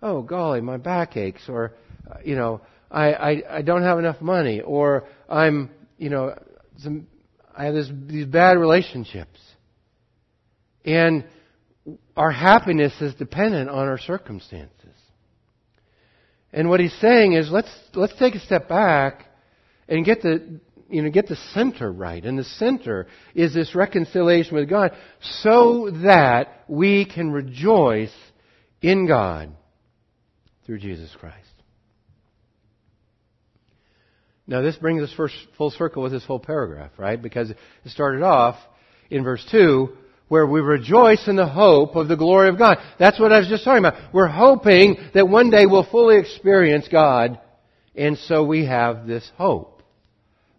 oh 0.00 0.22
golly, 0.22 0.60
my 0.60 0.76
back 0.76 1.16
aches, 1.16 1.42
or, 1.48 1.74
uh, 2.08 2.18
you 2.24 2.36
know, 2.36 2.60
I, 2.90 3.12
I, 3.12 3.42
I 3.58 3.62
don't 3.62 3.82
have 3.82 3.98
enough 3.98 4.20
money, 4.20 4.60
or 4.60 5.04
I'm, 5.28 5.70
you 5.98 6.08
know, 6.08 6.38
some, 6.78 7.06
I 7.54 7.64
have 7.64 7.74
this, 7.74 7.90
these 8.06 8.26
bad 8.26 8.58
relationships. 8.58 9.40
And 10.84 11.24
our 12.16 12.30
happiness 12.30 12.92
is 13.00 13.14
dependent 13.14 13.68
on 13.68 13.88
our 13.88 13.98
circumstances. 13.98 14.72
And 16.52 16.70
what 16.70 16.80
he's 16.80 16.96
saying 17.00 17.32
is 17.32 17.50
let's, 17.50 17.70
let's 17.94 18.16
take 18.18 18.34
a 18.34 18.40
step 18.40 18.68
back 18.68 19.26
and 19.88 20.04
get 20.04 20.22
the, 20.22 20.60
you 20.88 21.02
know, 21.02 21.10
get 21.10 21.28
the 21.28 21.36
center 21.52 21.90
right. 21.90 22.24
And 22.24 22.38
the 22.38 22.44
center 22.44 23.06
is 23.34 23.54
this 23.54 23.74
reconciliation 23.74 24.54
with 24.56 24.68
God 24.68 24.92
so 25.20 25.90
that 26.02 26.64
we 26.68 27.04
can 27.04 27.30
rejoice 27.30 28.14
in 28.80 29.06
God 29.06 29.50
through 30.64 30.78
Jesus 30.78 31.10
Christ. 31.18 31.36
Now 34.46 34.62
this 34.62 34.76
brings 34.76 35.02
us 35.02 35.12
first 35.14 35.34
full 35.58 35.70
circle 35.70 36.02
with 36.02 36.12
this 36.12 36.24
whole 36.24 36.40
paragraph, 36.40 36.92
right? 36.96 37.20
Because 37.20 37.50
it 37.50 37.58
started 37.86 38.22
off 38.22 38.56
in 39.10 39.22
verse 39.22 39.46
2 39.50 39.90
where 40.28 40.46
we 40.46 40.60
rejoice 40.60 41.26
in 41.26 41.36
the 41.36 41.46
hope 41.46 41.96
of 41.96 42.08
the 42.08 42.16
glory 42.16 42.48
of 42.48 42.58
God. 42.58 42.78
That's 42.98 43.18
what 43.18 43.32
I 43.32 43.38
was 43.38 43.48
just 43.48 43.64
talking 43.64 43.84
about. 43.84 44.12
We're 44.12 44.26
hoping 44.26 44.96
that 45.14 45.28
one 45.28 45.50
day 45.50 45.64
we'll 45.66 45.88
fully 45.90 46.18
experience 46.18 46.86
God, 46.90 47.40
and 47.94 48.16
so 48.18 48.44
we 48.44 48.66
have 48.66 49.06
this 49.06 49.30
hope. 49.36 49.77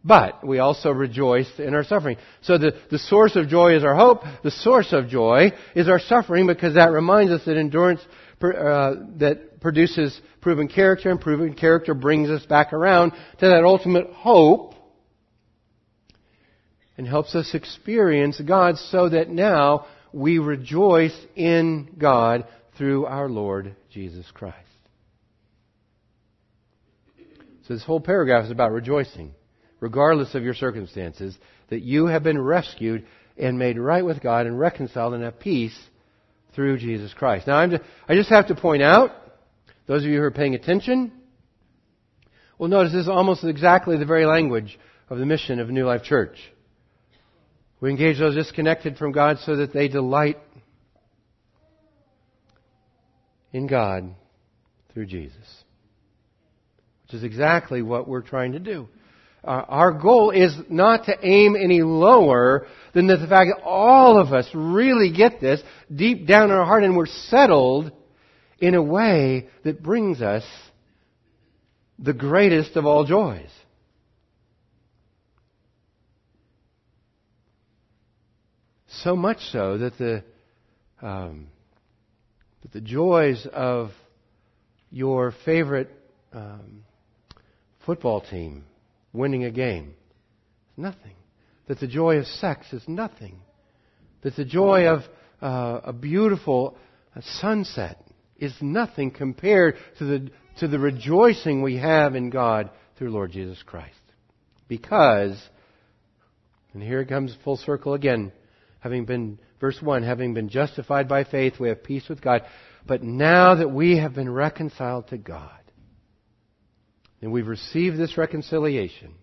But 0.03 0.47
we 0.47 0.59
also 0.59 0.91
rejoice 0.91 1.51
in 1.57 1.73
our 1.73 1.83
suffering. 1.83 2.17
So 2.41 2.57
the, 2.57 2.71
the 2.89 2.99
source 2.99 3.35
of 3.35 3.49
joy 3.49 3.75
is 3.75 3.83
our 3.83 3.95
hope. 3.95 4.21
The 4.43 4.51
source 4.51 4.93
of 4.93 5.09
joy 5.09 5.51
is 5.75 5.89
our 5.89 5.99
suffering 5.99 6.47
because 6.47 6.75
that 6.75 6.91
reminds 6.91 7.33
us 7.33 7.43
that 7.45 7.57
endurance 7.57 8.01
uh, 8.41 8.95
that 9.17 9.59
produces 9.59 10.17
proven 10.39 10.69
character 10.69 11.11
and 11.11 11.19
proven 11.19 11.53
character 11.53 11.93
brings 11.93 12.29
us 12.29 12.45
back 12.45 12.71
around 12.71 13.11
to 13.11 13.47
that 13.47 13.65
ultimate 13.65 14.07
hope 14.11 14.73
and 16.97 17.05
helps 17.05 17.35
us 17.35 17.53
experience 17.53 18.39
God 18.39 18.77
so 18.77 19.09
that 19.09 19.29
now 19.29 19.85
we 20.13 20.39
rejoice 20.39 21.17
in 21.35 21.95
God 21.97 22.47
through 22.77 23.05
our 23.05 23.27
Lord 23.27 23.75
Jesus 23.91 24.25
Christ. 24.33 24.55
So 27.67 27.73
this 27.73 27.83
whole 27.83 27.99
paragraph 27.99 28.45
is 28.45 28.51
about 28.51 28.71
rejoicing 28.71 29.33
regardless 29.79 30.35
of 30.35 30.43
your 30.43 30.53
circumstances, 30.53 31.37
that 31.69 31.81
you 31.81 32.07
have 32.07 32.23
been 32.23 32.39
rescued 32.39 33.05
and 33.37 33.57
made 33.57 33.77
right 33.77 34.03
with 34.03 34.21
God 34.21 34.45
and 34.45 34.59
reconciled 34.59 35.13
and 35.13 35.23
at 35.23 35.39
peace 35.39 35.77
through 36.53 36.77
Jesus 36.77 37.13
Christ. 37.13 37.47
Now, 37.47 37.65
just, 37.67 37.83
i 38.07 38.15
just 38.15 38.29
have 38.29 38.47
to 38.47 38.55
point 38.55 38.83
out, 38.83 39.11
those 39.87 40.03
of 40.03 40.09
you 40.09 40.17
who 40.17 40.23
are 40.23 40.31
paying 40.31 40.55
attention, 40.55 41.11
will 42.57 42.67
notice 42.67 42.91
this 42.91 43.03
is 43.03 43.09
almost 43.09 43.43
exactly 43.43 43.97
the 43.97 44.05
very 44.05 44.25
language 44.25 44.77
of 45.09 45.17
the 45.17 45.25
mission 45.25 45.59
of 45.59 45.69
New 45.69 45.85
Life 45.85 46.03
Church. 46.03 46.37
We 47.79 47.89
engage 47.89 48.19
those 48.19 48.35
disconnected 48.35 48.97
from 48.97 49.13
God 49.13 49.37
so 49.39 49.55
that 49.55 49.73
they 49.73 49.87
delight 49.87 50.37
in 53.53 53.67
God 53.67 54.15
through 54.93 55.05
Jesus. 55.05 55.63
Which 57.03 57.15
is 57.15 57.23
exactly 57.23 57.81
what 57.81 58.07
we're 58.07 58.21
trying 58.21 58.51
to 58.51 58.59
do. 58.59 58.89
Uh, 59.43 59.63
our 59.67 59.93
goal 59.93 60.31
is 60.31 60.55
not 60.69 61.05
to 61.05 61.15
aim 61.23 61.55
any 61.55 61.81
lower 61.81 62.67
than 62.93 63.07
the 63.07 63.17
fact 63.17 63.51
that 63.55 63.63
all 63.63 64.19
of 64.19 64.33
us 64.33 64.49
really 64.53 65.11
get 65.11 65.39
this 65.39 65.61
deep 65.93 66.27
down 66.27 66.45
in 66.45 66.51
our 66.51 66.65
heart 66.65 66.83
and 66.83 66.95
we're 66.95 67.05
settled 67.05 67.91
in 68.59 68.75
a 68.75 68.81
way 68.81 69.47
that 69.63 69.81
brings 69.81 70.21
us 70.21 70.43
the 71.97 72.13
greatest 72.13 72.75
of 72.75 72.85
all 72.85 73.05
joys. 73.05 73.49
So 78.87 79.15
much 79.15 79.37
so 79.51 79.77
that 79.77 79.97
the 79.97 80.23
um, 81.01 81.47
that 82.61 82.73
the 82.73 82.81
joys 82.81 83.47
of 83.53 83.91
your 84.91 85.33
favorite 85.45 85.89
um, 86.33 86.83
football 87.85 88.19
team 88.19 88.65
winning 89.13 89.43
a 89.43 89.51
game. 89.51 89.93
Nothing. 90.77 91.15
That 91.67 91.79
the 91.79 91.87
joy 91.87 92.17
of 92.17 92.25
sex 92.25 92.71
is 92.73 92.83
nothing. 92.87 93.39
That 94.21 94.35
the 94.35 94.45
joy 94.45 94.87
of 94.87 95.01
uh, 95.41 95.81
a 95.85 95.93
beautiful 95.93 96.77
sunset 97.21 98.03
is 98.37 98.53
nothing 98.61 99.11
compared 99.11 99.75
to 99.97 100.05
the, 100.05 100.31
to 100.59 100.67
the 100.67 100.79
rejoicing 100.79 101.61
we 101.61 101.77
have 101.77 102.15
in 102.15 102.29
God 102.29 102.69
through 102.97 103.11
Lord 103.11 103.31
Jesus 103.31 103.61
Christ. 103.63 103.95
Because, 104.67 105.41
and 106.73 106.81
here 106.81 107.01
it 107.01 107.09
comes 107.09 107.35
full 107.43 107.57
circle 107.57 107.93
again, 107.93 108.31
having 108.79 109.05
been, 109.05 109.39
verse 109.59 109.77
1, 109.81 110.03
having 110.03 110.33
been 110.33 110.49
justified 110.49 111.07
by 111.07 111.23
faith, 111.23 111.59
we 111.59 111.69
have 111.69 111.83
peace 111.83 112.07
with 112.07 112.21
God. 112.21 112.43
But 112.85 113.03
now 113.03 113.55
that 113.55 113.71
we 113.71 113.97
have 113.97 114.13
been 114.13 114.31
reconciled 114.31 115.09
to 115.09 115.17
God, 115.17 115.58
and 117.21 117.31
we've 117.31 117.47
received 117.47 117.97
this 117.97 118.17
reconciliation, 118.17 119.13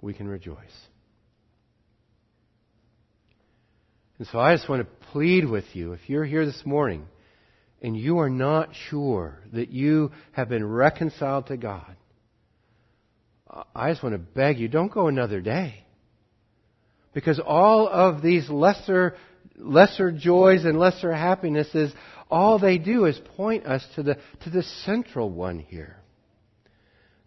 we 0.00 0.14
can 0.14 0.28
rejoice. 0.28 0.56
And 4.18 4.26
so 4.28 4.38
I 4.38 4.56
just 4.56 4.68
want 4.68 4.82
to 4.82 5.06
plead 5.12 5.48
with 5.48 5.64
you, 5.74 5.92
if 5.92 6.08
you're 6.08 6.24
here 6.24 6.46
this 6.46 6.62
morning 6.64 7.06
and 7.82 7.96
you 7.96 8.18
are 8.18 8.30
not 8.30 8.70
sure 8.88 9.40
that 9.52 9.70
you 9.70 10.10
have 10.32 10.48
been 10.48 10.66
reconciled 10.66 11.48
to 11.48 11.56
God, 11.56 11.96
I 13.74 13.90
just 13.90 14.02
want 14.02 14.14
to 14.14 14.18
beg 14.18 14.58
you, 14.58 14.68
don't 14.68 14.92
go 14.92 15.08
another 15.08 15.40
day. 15.40 15.84
Because 17.12 17.40
all 17.40 17.88
of 17.88 18.22
these 18.22 18.48
lesser, 18.50 19.16
lesser 19.56 20.10
joys 20.10 20.64
and 20.64 20.78
lesser 20.78 21.12
happinesses, 21.12 21.92
all 22.30 22.58
they 22.58 22.78
do 22.78 23.04
is 23.04 23.18
point 23.36 23.66
us 23.66 23.86
to 23.94 24.02
the, 24.02 24.18
to 24.42 24.50
the 24.50 24.62
central 24.62 25.30
one 25.30 25.58
here. 25.58 25.96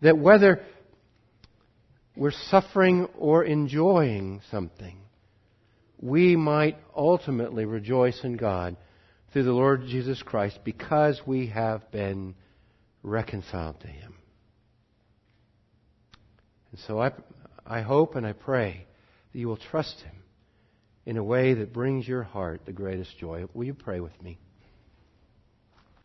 That 0.01 0.17
whether 0.17 0.61
we're 2.15 2.31
suffering 2.31 3.07
or 3.17 3.43
enjoying 3.43 4.41
something, 4.51 4.97
we 6.01 6.35
might 6.35 6.77
ultimately 6.95 7.65
rejoice 7.65 8.23
in 8.23 8.37
God 8.37 8.77
through 9.31 9.43
the 9.43 9.51
Lord 9.51 9.85
Jesus 9.87 10.21
Christ 10.23 10.59
because 10.63 11.21
we 11.25 11.47
have 11.47 11.91
been 11.91 12.35
reconciled 13.03 13.79
to 13.81 13.87
Him. 13.87 14.15
And 16.71 16.79
so 16.87 17.01
I, 17.01 17.11
I 17.65 17.81
hope 17.81 18.15
and 18.15 18.25
I 18.25 18.33
pray 18.33 18.85
that 19.31 19.39
you 19.39 19.47
will 19.47 19.57
trust 19.57 20.01
Him 20.01 20.15
in 21.05 21.17
a 21.17 21.23
way 21.23 21.53
that 21.55 21.73
brings 21.73 22.07
your 22.07 22.23
heart 22.23 22.61
the 22.65 22.71
greatest 22.71 23.17
joy. 23.17 23.45
Will 23.53 23.65
you 23.65 23.73
pray 23.73 23.99
with 23.99 24.21
me? 24.21 24.39